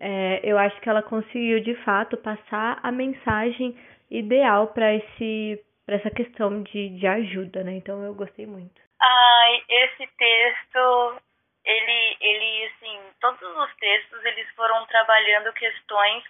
é, 0.00 0.40
eu 0.42 0.58
acho 0.58 0.80
que 0.80 0.88
ela 0.88 1.00
conseguiu 1.00 1.60
de 1.60 1.76
fato 1.84 2.16
passar 2.16 2.80
a 2.82 2.90
mensagem 2.90 3.76
ideal 4.10 4.66
para 4.74 4.92
esse 4.96 5.60
para 5.86 5.96
essa 5.96 6.10
questão 6.10 6.62
de, 6.62 6.90
de 6.98 7.06
ajuda, 7.06 7.64
né? 7.64 7.72
Então 7.72 8.02
eu 8.04 8.14
gostei 8.14 8.46
muito. 8.46 8.80
Ai, 9.00 9.64
esse 9.68 10.06
texto, 10.16 11.20
ele, 11.64 12.16
ele, 12.20 12.64
assim, 12.66 13.00
todos 13.20 13.42
os 13.42 13.76
textos 13.76 14.24
eles 14.24 14.48
foram 14.54 14.86
trabalhando 14.86 15.52
questões 15.54 16.24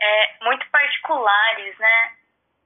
é, 0.00 0.44
muito 0.44 0.68
particulares, 0.70 1.78
né? 1.78 2.12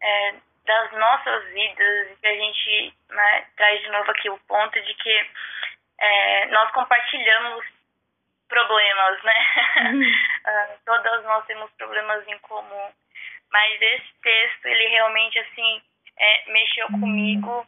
É, 0.02 0.34
das 0.64 0.92
nossas 0.92 1.44
vidas, 1.52 2.18
e 2.22 2.26
a 2.26 2.34
gente 2.34 2.94
né, 3.10 3.46
traz 3.56 3.80
de 3.82 3.88
novo 3.90 4.10
aqui 4.10 4.30
o 4.30 4.38
ponto 4.46 4.80
de 4.80 4.94
que 4.94 5.30
é, 5.98 6.46
nós 6.46 6.70
compartilhamos 6.72 7.64
problemas, 8.48 9.22
né? 9.22 9.34
uh, 10.46 10.78
todas 10.84 11.24
nós 11.24 11.44
temos 11.46 11.70
problemas 11.72 12.26
em 12.28 12.38
comum. 12.40 12.92
Mas 13.50 13.82
esse 13.82 14.12
texto, 14.22 14.66
ele 14.66 14.88
realmente, 14.88 15.38
assim, 15.38 15.82
é, 16.18 16.52
mexeu 16.52 16.86
comigo 16.88 17.66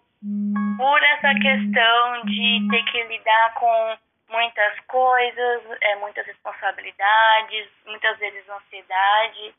por 0.77 1.03
essa 1.03 1.35
questão 1.35 2.25
de 2.25 2.69
ter 2.71 2.85
que 2.91 3.03
lidar 3.05 3.55
com 3.55 3.99
muitas 4.29 4.81
coisas, 4.87 5.63
é, 5.81 5.97
muitas 5.97 6.27
responsabilidades, 6.27 7.69
muitas 7.85 8.19
vezes 8.19 8.49
ansiedade 8.49 9.55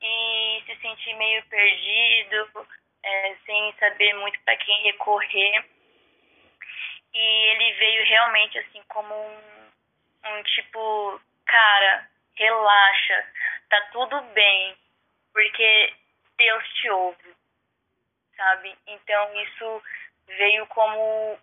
e 0.00 0.62
se 0.66 0.76
sentir 0.76 1.14
meio 1.14 1.42
perdido, 1.44 2.66
é, 3.04 3.36
sem 3.46 3.72
saber 3.78 4.14
muito 4.14 4.40
para 4.40 4.56
quem 4.56 4.82
recorrer. 4.82 5.64
E 7.14 7.50
ele 7.50 7.72
veio 7.74 8.04
realmente 8.06 8.58
assim 8.58 8.82
como 8.88 9.14
um, 9.14 9.70
um 10.26 10.42
tipo, 10.42 11.20
cara, 11.46 12.08
relaxa, 12.34 13.26
tá 13.68 13.80
tudo 13.92 14.20
bem, 14.32 14.74
porque 15.32 15.92
Deus 16.36 16.68
te 16.74 16.90
ouve 16.90 17.41
sabe? 18.42 18.76
Então 18.86 19.42
isso 19.42 19.82
veio 20.26 20.66
como 20.66 21.38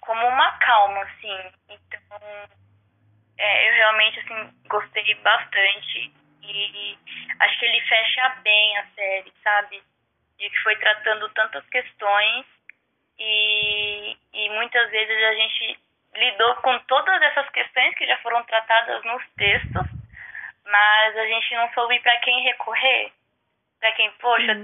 como 0.00 0.26
uma 0.28 0.52
calma, 0.58 1.02
assim. 1.02 1.52
Então 1.68 2.18
é, 3.38 3.68
eu 3.68 3.74
realmente 3.74 4.20
assim 4.20 4.54
gostei 4.68 5.14
bastante 5.16 6.12
e 6.42 6.98
acho 7.40 7.58
que 7.58 7.64
ele 7.64 7.80
fecha 7.80 8.28
bem 8.42 8.78
a 8.78 8.86
série, 8.94 9.32
sabe? 9.42 9.82
De 10.38 10.50
que 10.50 10.62
foi 10.62 10.76
tratando 10.76 11.28
tantas 11.30 11.66
questões 11.70 12.46
e, 13.18 14.16
e 14.32 14.50
muitas 14.50 14.90
vezes 14.90 15.24
a 15.24 15.34
gente 15.34 15.80
lidou 16.14 16.54
com 16.56 16.78
todas 16.80 17.20
essas 17.22 17.48
questões 17.50 17.94
que 17.96 18.06
já 18.06 18.16
foram 18.18 18.42
tratadas 18.44 19.02
nos 19.04 19.22
textos, 19.36 19.86
mas 20.64 21.16
a 21.16 21.26
gente 21.26 21.54
não 21.54 21.72
soube 21.72 21.98
para 22.00 22.16
quem 22.18 22.42
recorrer. 22.44 23.12
Para 23.80 23.92
quem, 23.92 24.10
poxa, 24.12 24.52
uhum. 24.52 24.62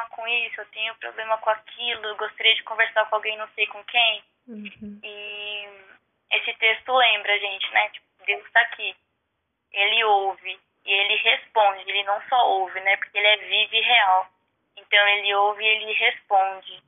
Problema 0.00 0.06
com 0.10 0.26
isso, 0.26 0.60
eu 0.60 0.66
tenho 0.66 0.94
problema 0.96 1.38
com 1.38 1.50
aquilo, 1.50 2.06
eu 2.06 2.16
gostaria 2.16 2.54
de 2.54 2.62
conversar 2.62 3.04
com 3.06 3.16
alguém, 3.16 3.36
não 3.36 3.48
sei 3.54 3.66
com 3.66 3.82
quem. 3.84 4.22
Uhum. 4.48 5.00
E 5.02 5.68
esse 6.32 6.52
texto 6.54 6.92
lembra, 6.92 7.38
gente, 7.38 7.70
né? 7.72 7.88
Tipo, 7.90 8.06
Deus 8.26 8.44
está 8.46 8.60
aqui. 8.60 8.96
Ele 9.72 10.04
ouve 10.04 10.58
e 10.84 10.92
ele 10.92 11.16
responde. 11.16 11.90
Ele 11.90 12.02
não 12.04 12.20
só 12.28 12.48
ouve, 12.48 12.80
né? 12.80 12.96
Porque 12.96 13.18
ele 13.18 13.26
é 13.26 13.36
vivo 13.36 13.74
e 13.74 13.80
real. 13.80 14.28
Então 14.76 15.08
ele 15.08 15.34
ouve 15.34 15.62
e 15.62 15.68
ele 15.68 15.92
responde. 15.92 16.82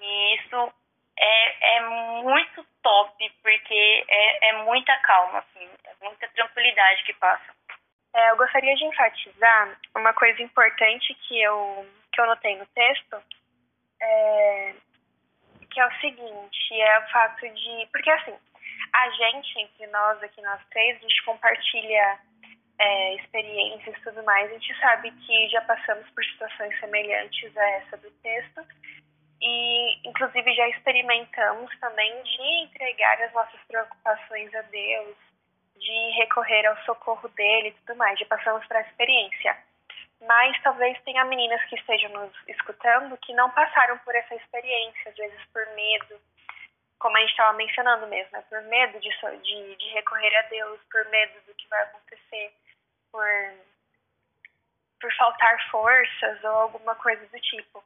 E 0.00 0.34
isso 0.36 0.72
é, 1.18 1.76
é 1.76 1.80
muito 2.22 2.66
top, 2.82 3.32
porque 3.42 4.04
é, 4.08 4.48
é 4.50 4.52
muita 4.64 4.96
calma, 4.98 5.38
assim, 5.38 5.68
é 5.84 6.04
muita 6.04 6.28
tranquilidade 6.28 7.04
que 7.04 7.12
passa. 7.14 7.54
É, 8.14 8.30
eu 8.30 8.36
gostaria 8.36 8.74
de 8.74 8.84
enfatizar 8.84 9.78
uma 9.96 10.12
coisa 10.12 10.42
importante 10.42 11.14
que 11.14 11.40
eu, 11.40 11.86
que 12.12 12.20
eu 12.20 12.26
notei 12.26 12.56
no 12.56 12.66
texto, 12.66 13.22
é, 14.00 14.74
que 15.70 15.80
é 15.80 15.86
o 15.86 16.00
seguinte, 16.00 16.80
é 16.80 16.98
o 16.98 17.10
fato 17.10 17.48
de... 17.48 17.88
Porque, 17.90 18.10
assim, 18.10 18.36
a 18.92 19.10
gente, 19.10 19.58
entre 19.60 19.86
nós 19.88 20.22
aqui, 20.22 20.40
nós 20.42 20.60
três, 20.70 20.96
a 20.96 21.00
gente 21.00 21.24
compartilha 21.24 22.18
é, 22.78 23.14
experiências 23.14 23.96
e 23.96 24.00
tudo 24.02 24.22
mais. 24.24 24.50
A 24.50 24.54
gente 24.54 24.78
sabe 24.80 25.10
que 25.10 25.48
já 25.48 25.60
passamos 25.62 26.08
por 26.10 26.24
situações 26.24 26.78
semelhantes 26.80 27.56
a 27.56 27.70
essa 27.70 27.96
do 27.96 28.10
texto 28.22 28.66
e, 29.40 30.08
inclusive, 30.08 30.54
já 30.54 30.68
experimentamos 30.68 31.76
também 31.80 32.22
de 32.22 32.42
entregar 32.64 33.20
as 33.22 33.32
nossas 33.32 33.60
preocupações 33.66 34.54
a 34.54 34.62
Deus, 34.62 35.16
de 35.76 36.10
recorrer 36.18 36.66
ao 36.66 36.76
socorro 36.84 37.28
dele 37.30 37.68
e 37.68 37.72
tudo 37.72 37.96
mais, 37.96 38.18
já 38.18 38.26
passamos 38.26 38.64
para 38.66 38.78
a 38.78 38.82
experiência. 38.82 39.56
Mas 40.26 40.60
talvez 40.62 41.00
tenha 41.02 41.24
meninas 41.24 41.62
que 41.64 41.74
estejam 41.74 42.10
nos 42.10 42.32
escutando 42.48 43.16
que 43.18 43.32
não 43.34 43.50
passaram 43.50 43.98
por 43.98 44.14
essa 44.14 44.34
experiência, 44.34 45.10
às 45.10 45.16
vezes 45.16 45.44
por 45.52 45.66
medo, 45.74 46.20
como 46.98 47.16
a 47.16 47.20
gente 47.20 47.30
estava 47.30 47.52
mencionando 47.54 48.06
mesmo, 48.06 48.30
né? 48.32 48.44
por 48.48 48.62
medo 48.62 49.00
de, 49.00 49.08
de, 49.42 49.76
de 49.76 49.88
recorrer 49.94 50.34
a 50.36 50.42
Deus, 50.42 50.80
por 50.90 51.04
medo 51.08 51.40
do 51.46 51.54
que 51.54 51.66
vai 51.68 51.82
acontecer, 51.82 52.52
por, 53.10 53.26
por 55.00 55.12
faltar 55.16 55.70
forças 55.70 56.44
ou 56.44 56.50
alguma 56.50 56.94
coisa 56.94 57.26
do 57.26 57.40
tipo. 57.40 57.82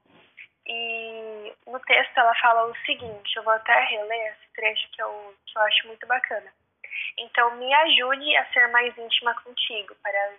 E 0.67 1.55
no 1.67 1.81
texto 1.81 2.19
ela 2.19 2.35
fala 2.35 2.67
o 2.67 2.77
seguinte, 2.85 3.37
eu 3.37 3.43
vou 3.45 3.55
até 3.55 3.79
reler 3.85 4.33
esse 4.33 4.53
trecho 4.53 4.91
que 4.91 5.01
eu, 5.01 5.35
que 5.47 5.57
eu 5.57 5.63
acho 5.63 5.87
muito 5.87 6.07
bacana. 6.07 6.53
Então, 7.19 7.55
me 7.57 7.73
ajude 7.73 8.37
a 8.37 8.53
ser 8.53 8.69
mais 8.69 8.97
íntima 8.99 9.35
contigo, 9.43 9.95
para, 10.03 10.35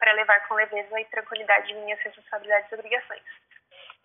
para 0.00 0.12
levar 0.12 0.48
com 0.48 0.54
leveza 0.54 1.00
e 1.00 1.04
tranquilidade 1.04 1.72
minhas 1.74 2.00
responsabilidades 2.00 2.72
e 2.72 2.74
obrigações. 2.74 3.22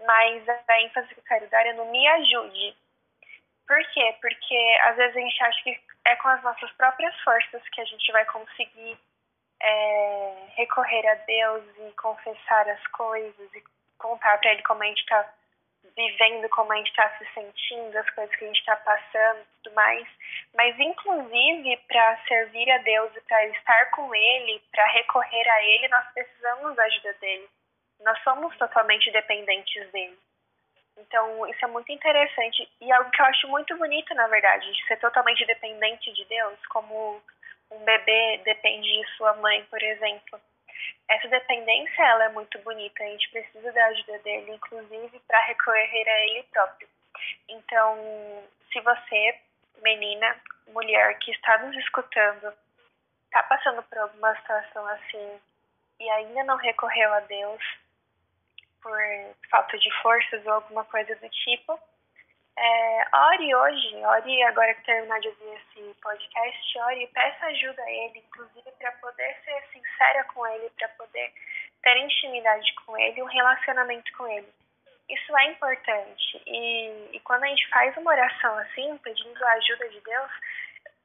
mas 0.05 0.43
a 0.49 0.81
ênfase 0.81 1.07
que 1.13 1.19
eu 1.19 1.23
quero 1.23 1.47
dar 1.47 1.65
é 1.65 1.73
no 1.73 1.85
me 1.85 2.07
ajude. 2.07 2.75
Por 3.65 3.83
quê? 3.93 4.15
Porque 4.21 4.77
às 4.83 4.97
vezes 4.97 5.15
a 5.15 5.19
gente 5.19 5.43
acha 5.43 5.63
que 5.63 5.81
é 6.05 6.15
com 6.17 6.27
as 6.27 6.43
nossas 6.43 6.71
próprias 6.73 7.17
forças 7.21 7.61
que 7.69 7.81
a 7.81 7.85
gente 7.85 8.11
vai 8.11 8.25
conseguir 8.25 8.97
é, 9.61 10.47
recorrer 10.57 11.07
a 11.07 11.15
Deus 11.15 11.63
e 11.79 11.91
confessar 11.93 12.69
as 12.69 12.85
coisas 12.87 13.53
e 13.55 13.63
contar 13.97 14.37
para 14.37 14.51
Ele 14.51 14.61
como 14.63 14.83
a 14.83 14.85
gente 14.85 14.99
está 14.99 15.33
vivendo, 15.95 16.47
como 16.49 16.73
a 16.73 16.77
gente 16.77 16.89
está 16.89 17.09
se 17.17 17.25
sentindo, 17.33 17.97
as 17.97 18.09
coisas 18.11 18.35
que 18.35 18.43
a 18.43 18.47
gente 18.47 18.59
está 18.59 18.75
passando 18.77 19.45
tudo 19.63 19.73
mais. 19.75 20.07
Mas, 20.53 20.77
inclusive, 20.79 21.77
para 21.87 22.17
servir 22.27 22.69
a 22.71 22.77
Deus 22.79 23.15
e 23.15 23.21
para 23.21 23.45
estar 23.47 23.91
com 23.91 24.13
Ele, 24.13 24.61
para 24.71 24.85
recorrer 24.87 25.49
a 25.49 25.63
Ele, 25.63 25.87
nós 25.87 26.05
precisamos 26.13 26.75
da 26.75 26.83
ajuda 26.83 27.13
dele. 27.13 27.47
Nós 28.01 28.21
somos 28.23 28.55
totalmente 28.57 29.09
dependentes 29.11 29.91
dele. 29.91 30.17
Então, 30.97 31.47
isso 31.47 31.65
é 31.65 31.67
muito 31.67 31.91
interessante 31.91 32.69
e 32.79 32.91
algo 32.91 33.11
que 33.11 33.21
eu 33.21 33.25
acho 33.25 33.47
muito 33.49 33.77
bonito, 33.77 34.13
na 34.15 34.27
verdade, 34.27 34.71
de 34.71 34.87
ser 34.87 34.97
totalmente 34.97 35.45
dependente 35.45 36.11
de 36.13 36.23
Deus, 36.25 36.65
como 36.67 37.21
um 37.71 37.79
bebê 37.79 38.41
depende 38.45 38.87
de 38.87 39.07
sua 39.17 39.33
mãe, 39.35 39.63
por 39.65 39.81
exemplo. 39.81 40.39
Essa 41.07 41.27
dependência 41.27 42.03
ela 42.03 42.25
é 42.25 42.29
muito 42.29 42.57
bonita, 42.59 43.03
a 43.03 43.07
gente 43.07 43.29
precisa 43.29 43.71
da 43.71 43.85
ajuda 43.85 44.19
dele, 44.19 44.51
inclusive 44.51 45.19
para 45.27 45.45
recorrer 45.45 46.09
a 46.09 46.19
ele 46.27 46.43
próprio. 46.51 46.87
Então, 47.47 48.43
se 48.71 48.79
você, 48.81 49.39
menina, 49.81 50.35
mulher 50.67 51.17
que 51.19 51.31
está 51.31 51.57
nos 51.59 51.75
escutando, 51.77 52.53
está 53.25 53.43
passando 53.43 53.83
por 53.83 53.97
alguma 53.97 54.35
situação 54.37 54.85
assim 54.87 55.39
e 55.99 56.09
ainda 56.09 56.43
não 56.43 56.57
recorreu 56.57 57.13
a 57.13 57.19
Deus 57.21 57.63
por 58.81 58.97
falta 59.49 59.77
de 59.77 59.91
forças 60.01 60.45
ou 60.45 60.53
alguma 60.53 60.85
coisa 60.85 61.15
do 61.15 61.29
tipo, 61.29 61.79
é, 62.57 63.07
ore 63.13 63.53
hoje, 63.53 63.95
ore 64.05 64.43
agora 64.43 64.73
que 64.73 64.85
terminar 64.85 65.19
de 65.19 65.27
ouvir 65.27 65.55
esse 65.55 65.93
podcast, 66.01 66.79
ore 66.79 67.03
e 67.03 67.07
peça 67.07 67.45
ajuda 67.47 67.81
a 67.81 67.91
ele, 67.91 68.19
inclusive 68.19 68.71
para 68.79 68.91
poder 68.93 69.35
ser 69.43 69.61
sincera 69.73 70.23
com 70.25 70.47
ele, 70.47 70.69
para 70.77 70.87
poder 70.89 71.33
ter 71.83 71.97
intimidade 71.97 72.73
com 72.85 72.97
ele, 72.97 73.21
um 73.21 73.27
relacionamento 73.27 74.11
com 74.17 74.27
ele. 74.27 74.47
Isso 75.09 75.37
é 75.37 75.45
importante. 75.51 76.41
E, 76.47 77.09
e 77.13 77.19
quando 77.19 77.43
a 77.43 77.47
gente 77.47 77.67
faz 77.69 77.95
uma 77.97 78.11
oração 78.11 78.57
assim, 78.59 78.97
pedindo 78.99 79.45
a 79.45 79.51
ajuda 79.51 79.89
de 79.89 79.99
Deus, 79.99 80.31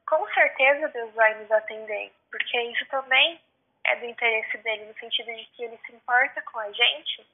com 0.07 0.27
certeza 0.33 0.89
Deus 0.89 1.13
vai 1.15 1.35
nos 1.35 1.51
atender, 1.51 2.13
porque 2.31 2.61
isso 2.63 2.87
também 2.87 3.41
é 3.85 3.97
do 3.97 4.07
interesse 4.07 4.57
dele, 4.59 4.87
no 4.87 4.95
sentido 4.95 5.35
de 5.35 5.45
que 5.47 5.65
ele 5.65 5.79
se 5.85 5.93
importa 5.95 6.41
com 6.43 6.59
a 6.61 6.71
gente 6.71 7.27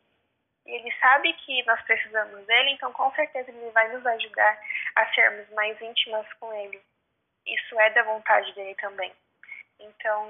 e 0.67 0.75
ele 0.75 0.93
sabe 1.01 1.33
que 1.33 1.65
nós 1.65 1.81
precisamos 1.83 2.45
dele, 2.47 2.71
então 2.71 2.93
com 2.93 3.11
certeza 3.13 3.51
ele 3.51 3.71
vai 3.71 3.89
nos 3.93 4.05
ajudar 4.05 4.61
a 4.97 5.07
sermos 5.15 5.49
mais 5.51 5.81
íntimas 5.81 6.27
com 6.35 6.53
ele. 6.53 6.81
Isso 7.47 7.79
é 7.79 7.91
da 7.91 8.03
vontade 8.03 8.53
dele 8.55 8.75
também. 8.75 9.13
Então, 9.79 10.29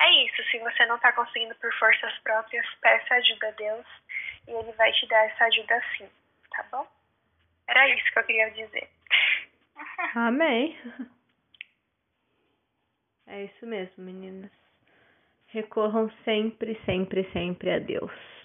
é 0.00 0.10
isso. 0.24 0.42
Se 0.50 0.58
você 0.60 0.86
não 0.86 0.96
está 0.96 1.12
conseguindo 1.12 1.54
por 1.56 1.72
forças 1.74 2.18
próprias, 2.20 2.66
peça 2.80 3.14
ajuda 3.14 3.48
a 3.48 3.52
Deus 3.52 3.86
e 4.48 4.52
ele 4.52 4.72
vai 4.72 4.90
te 4.92 5.06
dar 5.08 5.26
essa 5.26 5.44
ajuda 5.44 5.82
sim, 5.98 6.08
tá 6.50 6.64
bom? 6.72 6.86
Era 7.68 7.88
isso 7.90 8.10
que 8.10 8.18
eu 8.18 8.24
queria 8.24 8.50
dizer. 8.52 8.88
Amém. 10.14 10.78
É 13.26 13.44
isso 13.44 13.66
mesmo, 13.66 14.04
meninas. 14.04 14.52
Recorram 15.48 16.10
sempre, 16.24 16.80
sempre, 16.86 17.30
sempre 17.32 17.72
a 17.72 17.78
Deus 17.78 18.35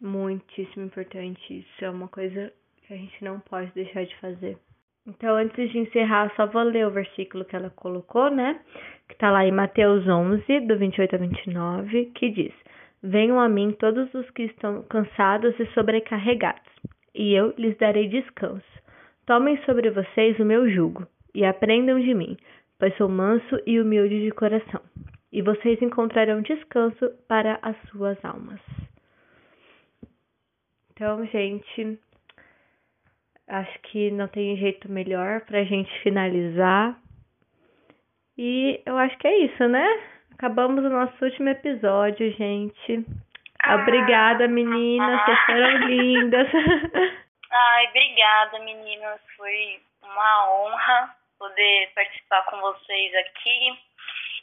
muitíssimo 0.00 0.86
importante. 0.86 1.60
Isso 1.60 1.84
é 1.84 1.90
uma 1.90 2.08
coisa 2.08 2.52
que 2.86 2.94
a 2.94 2.96
gente 2.96 3.24
não 3.24 3.40
pode 3.40 3.70
deixar 3.72 4.04
de 4.04 4.16
fazer. 4.16 4.58
Então, 5.06 5.34
antes 5.34 5.70
de 5.70 5.78
encerrar, 5.78 6.32
só 6.36 6.46
vou 6.46 6.62
ler 6.62 6.86
o 6.86 6.90
versículo 6.90 7.44
que 7.44 7.56
ela 7.56 7.70
colocou, 7.70 8.30
né? 8.30 8.60
Que 9.08 9.16
tá 9.16 9.30
lá 9.30 9.46
em 9.46 9.52
Mateus 9.52 10.06
11, 10.06 10.60
do 10.60 10.78
28 10.78 11.14
a 11.14 11.18
29, 11.18 12.06
que 12.14 12.30
diz: 12.30 12.52
Venham 13.02 13.40
a 13.40 13.48
mim 13.48 13.72
todos 13.72 14.12
os 14.12 14.28
que 14.30 14.42
estão 14.42 14.82
cansados 14.82 15.58
e 15.58 15.66
sobrecarregados, 15.72 16.70
e 17.14 17.32
eu 17.32 17.54
lhes 17.56 17.76
darei 17.78 18.08
descanso. 18.08 18.62
Tomem 19.26 19.56
sobre 19.64 19.90
vocês 19.90 20.38
o 20.38 20.44
meu 20.44 20.68
jugo 20.68 21.06
e 21.34 21.44
aprendam 21.44 21.98
de 21.98 22.12
mim, 22.12 22.36
pois 22.78 22.94
sou 22.96 23.08
manso 23.08 23.58
e 23.66 23.80
humilde 23.80 24.22
de 24.22 24.30
coração, 24.32 24.82
e 25.32 25.40
vocês 25.40 25.80
encontrarão 25.80 26.42
descanso 26.42 27.10
para 27.26 27.58
as 27.62 27.76
suas 27.88 28.22
almas. 28.24 28.60
Então, 31.00 31.24
gente, 31.28 31.98
acho 33.48 33.78
que 33.84 34.10
não 34.10 34.28
tem 34.28 34.54
jeito 34.58 34.86
melhor 34.86 35.40
pra 35.46 35.64
gente 35.64 35.90
finalizar. 36.02 36.94
E 38.36 38.82
eu 38.84 38.98
acho 38.98 39.16
que 39.16 39.26
é 39.26 39.38
isso, 39.46 39.66
né? 39.66 39.86
Acabamos 40.34 40.84
o 40.84 40.90
nosso 40.90 41.24
último 41.24 41.48
episódio, 41.48 42.30
gente. 42.32 43.02
Ah. 43.62 43.76
Obrigada, 43.76 44.46
meninas. 44.46 45.24
Vocês 45.24 45.40
foram 45.46 45.78
lindas. 45.88 46.48
Ai, 47.50 47.86
obrigada, 47.86 48.58
meninas. 48.58 49.20
Foi 49.38 49.80
uma 50.02 50.52
honra 50.52 51.16
poder 51.38 51.90
participar 51.94 52.42
com 52.42 52.60
vocês 52.60 53.14
aqui 53.14 53.78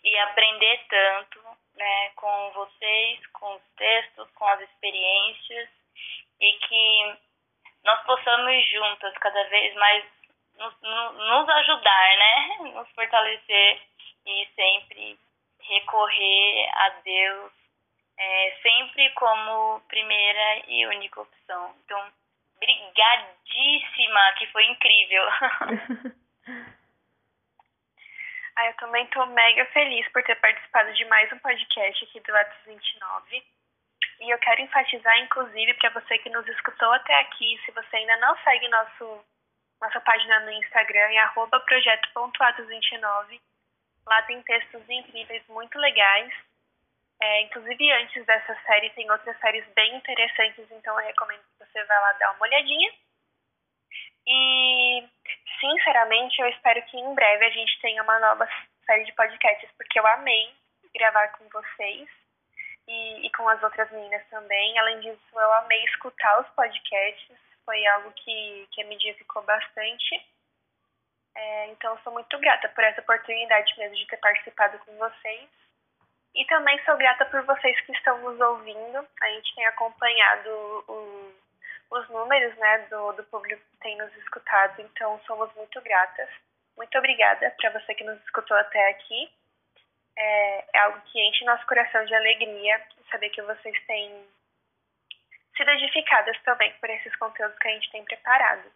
e 0.05 0.17
aprender 0.21 0.79
tanto, 0.89 1.39
né, 1.77 2.09
com 2.15 2.51
vocês, 2.55 3.27
com 3.27 3.53
os 3.53 3.61
textos, 3.77 4.27
com 4.31 4.45
as 4.47 4.61
experiências 4.61 5.76
e 6.39 6.53
que 6.53 7.17
nós 7.83 8.03
possamos 8.03 8.69
juntas 8.69 9.13
cada 9.19 9.43
vez 9.45 9.73
mais 9.75 10.05
nos, 10.57 10.73
nos 10.81 11.49
ajudar, 11.49 12.17
né? 12.17 12.57
Nos 12.73 12.89
fortalecer 12.91 13.81
e 14.25 14.47
sempre 14.55 15.19
recorrer 15.59 16.69
a 16.73 16.89
Deus 17.03 17.51
é, 18.17 18.57
sempre 18.61 19.09
como 19.11 19.79
primeira 19.87 20.63
e 20.67 20.87
única 20.87 21.21
opção. 21.21 21.75
Então, 21.85 22.11
brigadíssima, 22.59 24.33
que 24.37 24.47
foi 24.47 24.65
incrível. 24.65 25.23
ah, 28.55 28.67
eu 28.67 28.73
também 28.77 29.05
estou 29.05 29.25
mega 29.27 29.65
feliz 29.67 30.11
por 30.11 30.23
ter 30.23 30.35
participado 30.35 30.93
de 30.93 31.05
mais 31.05 31.31
um 31.31 31.39
podcast 31.39 32.03
aqui 32.03 32.19
do 32.19 32.35
Atos 32.35 32.65
29. 32.65 33.43
E 34.19 34.29
eu 34.33 34.39
quero 34.39 34.61
enfatizar, 34.61 35.17
inclusive, 35.19 35.73
para 35.75 35.91
você 35.91 36.17
que 36.19 36.29
nos 36.29 36.47
escutou 36.47 36.91
até 36.93 37.13
aqui, 37.19 37.59
se 37.65 37.71
você 37.71 37.97
ainda 37.97 38.17
não 38.17 38.35
segue 38.39 38.67
nosso, 38.67 39.25
nossa 39.79 40.01
página 40.01 40.39
no 40.39 40.51
Instagram, 40.51 41.11
é 41.13 41.59
projeto.atos29. 41.59 43.39
Lá 44.07 44.21
tem 44.23 44.41
textos 44.41 44.89
incríveis, 44.89 45.45
muito 45.47 45.77
legais. 45.77 46.33
É, 47.21 47.41
inclusive, 47.41 47.91
antes 47.91 48.25
dessa 48.25 48.55
série, 48.65 48.89
tem 48.91 49.09
outras 49.11 49.37
séries 49.39 49.65
bem 49.73 49.95
interessantes, 49.95 50.69
então 50.71 50.99
eu 50.99 51.05
recomendo 51.05 51.41
que 51.41 51.65
você 51.65 51.83
vá 51.83 51.99
lá 51.99 52.13
dar 52.13 52.31
uma 52.31 52.43
olhadinha. 52.43 52.91
E, 54.25 55.07
sinceramente, 55.59 56.41
eu 56.41 56.47
espero 56.49 56.81
que 56.83 56.97
em 56.97 57.13
breve 57.13 57.45
a 57.45 57.49
gente 57.49 57.79
tenha 57.81 58.03
uma 58.03 58.19
nova 58.19 58.47
série 58.85 59.05
de 59.05 59.13
podcasts, 59.13 59.69
porque 59.77 59.99
eu 59.99 60.07
amei 60.07 60.53
gravar 60.93 61.27
com 61.29 61.47
vocês 61.49 62.09
e, 62.87 63.25
e 63.25 63.31
com 63.31 63.47
as 63.49 63.61
outras 63.61 63.91
meninas 63.91 64.25
também. 64.29 64.77
Além 64.79 64.99
disso, 65.01 65.19
eu 65.33 65.53
amei 65.53 65.83
escutar 65.85 66.41
os 66.41 66.47
podcasts, 66.49 67.37
foi 67.65 67.85
algo 67.87 68.11
que, 68.13 68.67
que 68.71 68.83
me 68.85 68.95
edificou 68.95 69.41
bastante. 69.43 70.25
É, 71.35 71.67
então, 71.67 71.97
sou 72.03 72.13
muito 72.13 72.37
grata 72.39 72.69
por 72.69 72.83
essa 72.83 73.01
oportunidade 73.01 73.77
mesmo 73.77 73.95
de 73.95 74.07
ter 74.07 74.17
participado 74.17 74.79
com 74.79 74.95
vocês. 74.97 75.49
E 76.33 76.45
também 76.45 76.83
sou 76.85 76.95
grata 76.97 77.25
por 77.25 77.43
vocês 77.43 77.79
que 77.81 77.91
estão 77.91 78.17
nos 78.19 78.39
ouvindo. 78.39 79.07
A 79.21 79.27
gente 79.29 79.55
tem 79.55 79.65
acompanhado 79.65 80.49
o, 80.87 81.33
os 81.91 82.09
números 82.09 82.55
né, 82.57 82.79
do, 82.89 83.11
do 83.13 83.23
público 83.25 83.61
que 83.71 83.77
tem 83.77 83.97
nos 83.97 84.15
escutado, 84.17 84.81
então 84.81 85.19
somos 85.25 85.53
muito 85.55 85.81
gratas. 85.81 86.29
Muito 86.75 86.95
obrigada 86.97 87.53
para 87.59 87.71
você 87.71 87.93
que 87.95 88.03
nos 88.03 88.19
escutou 88.23 88.55
até 88.55 88.89
aqui 88.89 89.31
é, 90.17 90.65
é 90.73 90.79
algo 90.79 90.99
que 91.05 91.19
enche 91.19 91.45
nosso 91.45 91.65
coração 91.67 92.03
de 92.05 92.13
alegria 92.13 92.81
saber 93.11 93.29
que 93.29 93.41
vocês 93.41 93.85
têm 93.85 94.25
sido 95.55 95.69
edificadas 95.71 96.37
também 96.43 96.73
por 96.79 96.89
esses 96.89 97.15
conteúdos 97.15 97.57
que 97.59 97.67
a 97.67 97.71
gente 97.71 97.91
tem 97.91 98.03
preparado. 98.03 98.69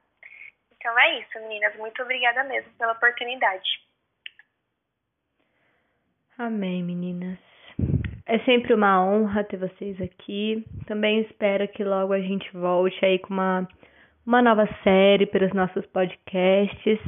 Então 0.71 0.97
é 0.99 1.19
isso, 1.19 1.39
meninas. 1.41 1.75
Muito 1.75 2.01
obrigada 2.01 2.43
mesmo 2.43 2.71
pela 2.73 2.93
oportunidade. 2.93 3.69
Amém, 6.37 6.83
meninas. 6.83 7.37
É 8.25 8.39
sempre 8.39 8.73
uma 8.73 9.03
honra 9.03 9.43
ter 9.43 9.57
vocês 9.57 9.99
aqui. 10.01 10.65
Também 10.87 11.21
espero 11.21 11.67
que 11.67 11.83
logo 11.83 12.13
a 12.13 12.19
gente 12.19 12.49
volte 12.51 13.03
aí 13.05 13.19
com 13.19 13.33
uma, 13.33 13.67
uma 14.25 14.41
nova 14.41 14.67
série 14.83 15.25
para 15.25 15.45
os 15.45 15.53
nossos 15.53 15.85
podcasts. 15.87 16.99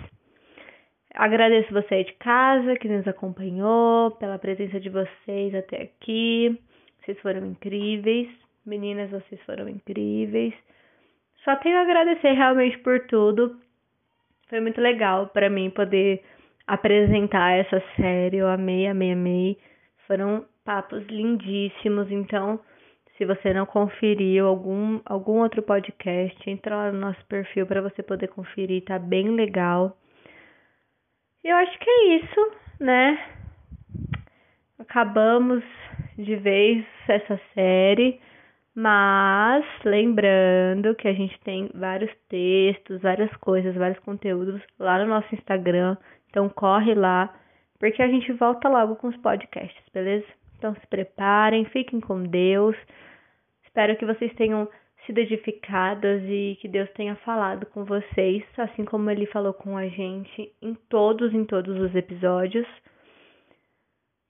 Agradeço 1.13 1.71
você 1.71 1.93
aí 1.95 2.03
de 2.05 2.13
casa 2.13 2.75
que 2.75 2.87
nos 2.87 3.07
acompanhou, 3.07 4.11
pela 4.11 4.39
presença 4.39 4.79
de 4.79 4.89
vocês 4.89 5.53
até 5.53 5.83
aqui. 5.83 6.59
Vocês 6.99 7.19
foram 7.19 7.45
incríveis. 7.45 8.27
Meninas, 8.65 9.11
vocês 9.11 9.39
foram 9.43 9.69
incríveis. 9.69 10.53
Só 11.43 11.55
tenho 11.57 11.77
a 11.77 11.81
agradecer 11.81 12.31
realmente 12.31 12.79
por 12.79 12.99
tudo. 13.07 13.59
Foi 14.49 14.59
muito 14.59 14.81
legal 14.81 15.27
para 15.27 15.49
mim 15.49 15.69
poder 15.69 16.23
apresentar 16.65 17.59
essa 17.59 17.83
série. 17.95 18.37
Eu 18.37 18.47
amei, 18.47 18.87
amei, 18.87 19.11
amei. 19.11 19.57
Foram 20.07 20.45
papos 20.65 21.05
lindíssimos. 21.07 22.09
Então, 22.09 22.59
se 23.17 23.25
você 23.25 23.53
não 23.53 23.65
conferiu 23.65 24.47
algum, 24.47 24.99
algum 25.05 25.41
outro 25.41 25.61
podcast, 25.61 26.49
entra 26.49 26.75
lá 26.75 26.91
no 26.91 26.99
nosso 26.99 27.23
perfil 27.27 27.67
para 27.67 27.81
você 27.81 28.01
poder 28.01 28.29
conferir. 28.29 28.83
Tá 28.83 28.97
bem 28.97 29.29
legal. 29.29 29.95
Eu 31.43 31.55
acho 31.57 31.77
que 31.77 31.89
é 31.89 32.15
isso, 32.15 32.51
né? 32.79 33.19
Acabamos 34.79 35.63
de 36.17 36.35
vez 36.37 36.85
essa 37.07 37.39
série. 37.53 38.19
Mas 38.75 39.63
lembrando 39.83 40.95
que 40.95 41.07
a 41.07 41.13
gente 41.13 41.39
tem 41.41 41.69
vários 41.75 42.11
textos, 42.27 43.01
várias 43.01 43.31
coisas, 43.37 43.75
vários 43.75 43.99
conteúdos 43.99 44.61
lá 44.79 44.97
no 44.99 45.05
nosso 45.05 45.33
Instagram. 45.35 45.95
Então 46.29 46.49
corre 46.49 46.95
lá, 46.95 47.31
porque 47.77 48.01
a 48.01 48.07
gente 48.07 48.31
volta 48.33 48.67
logo 48.67 48.95
com 48.95 49.09
os 49.09 49.17
podcasts, 49.17 49.83
beleza? 49.93 50.25
Então 50.57 50.73
se 50.75 50.87
preparem, 50.87 51.65
fiquem 51.65 51.99
com 51.99 52.23
Deus. 52.23 52.75
Espero 53.63 53.95
que 53.95 54.05
vocês 54.05 54.33
tenham 54.35 54.67
sido 55.05 55.19
edificadas 55.19 56.21
e 56.25 56.57
que 56.61 56.67
Deus 56.67 56.89
tenha 56.91 57.15
falado 57.17 57.65
com 57.67 57.83
vocês, 57.83 58.43
assim 58.57 58.85
como 58.85 59.09
ele 59.09 59.25
falou 59.27 59.53
com 59.53 59.77
a 59.77 59.87
gente 59.87 60.51
em 60.61 60.73
todos, 60.89 61.33
em 61.33 61.45
todos 61.45 61.79
os 61.79 61.95
episódios. 61.95 62.67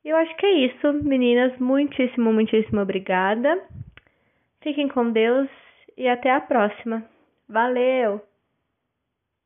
Eu 0.03 0.17
acho 0.17 0.35
que 0.35 0.45
é 0.45 0.65
isso, 0.65 0.93
meninas. 1.03 1.57
Muitíssimo, 1.59 2.33
muitíssimo 2.33 2.81
obrigada. 2.81 3.63
Fiquem 4.61 4.87
com 4.87 5.11
Deus 5.11 5.49
e 5.97 6.07
até 6.07 6.31
a 6.31 6.41
próxima. 6.41 7.03
Valeu! 7.47 8.32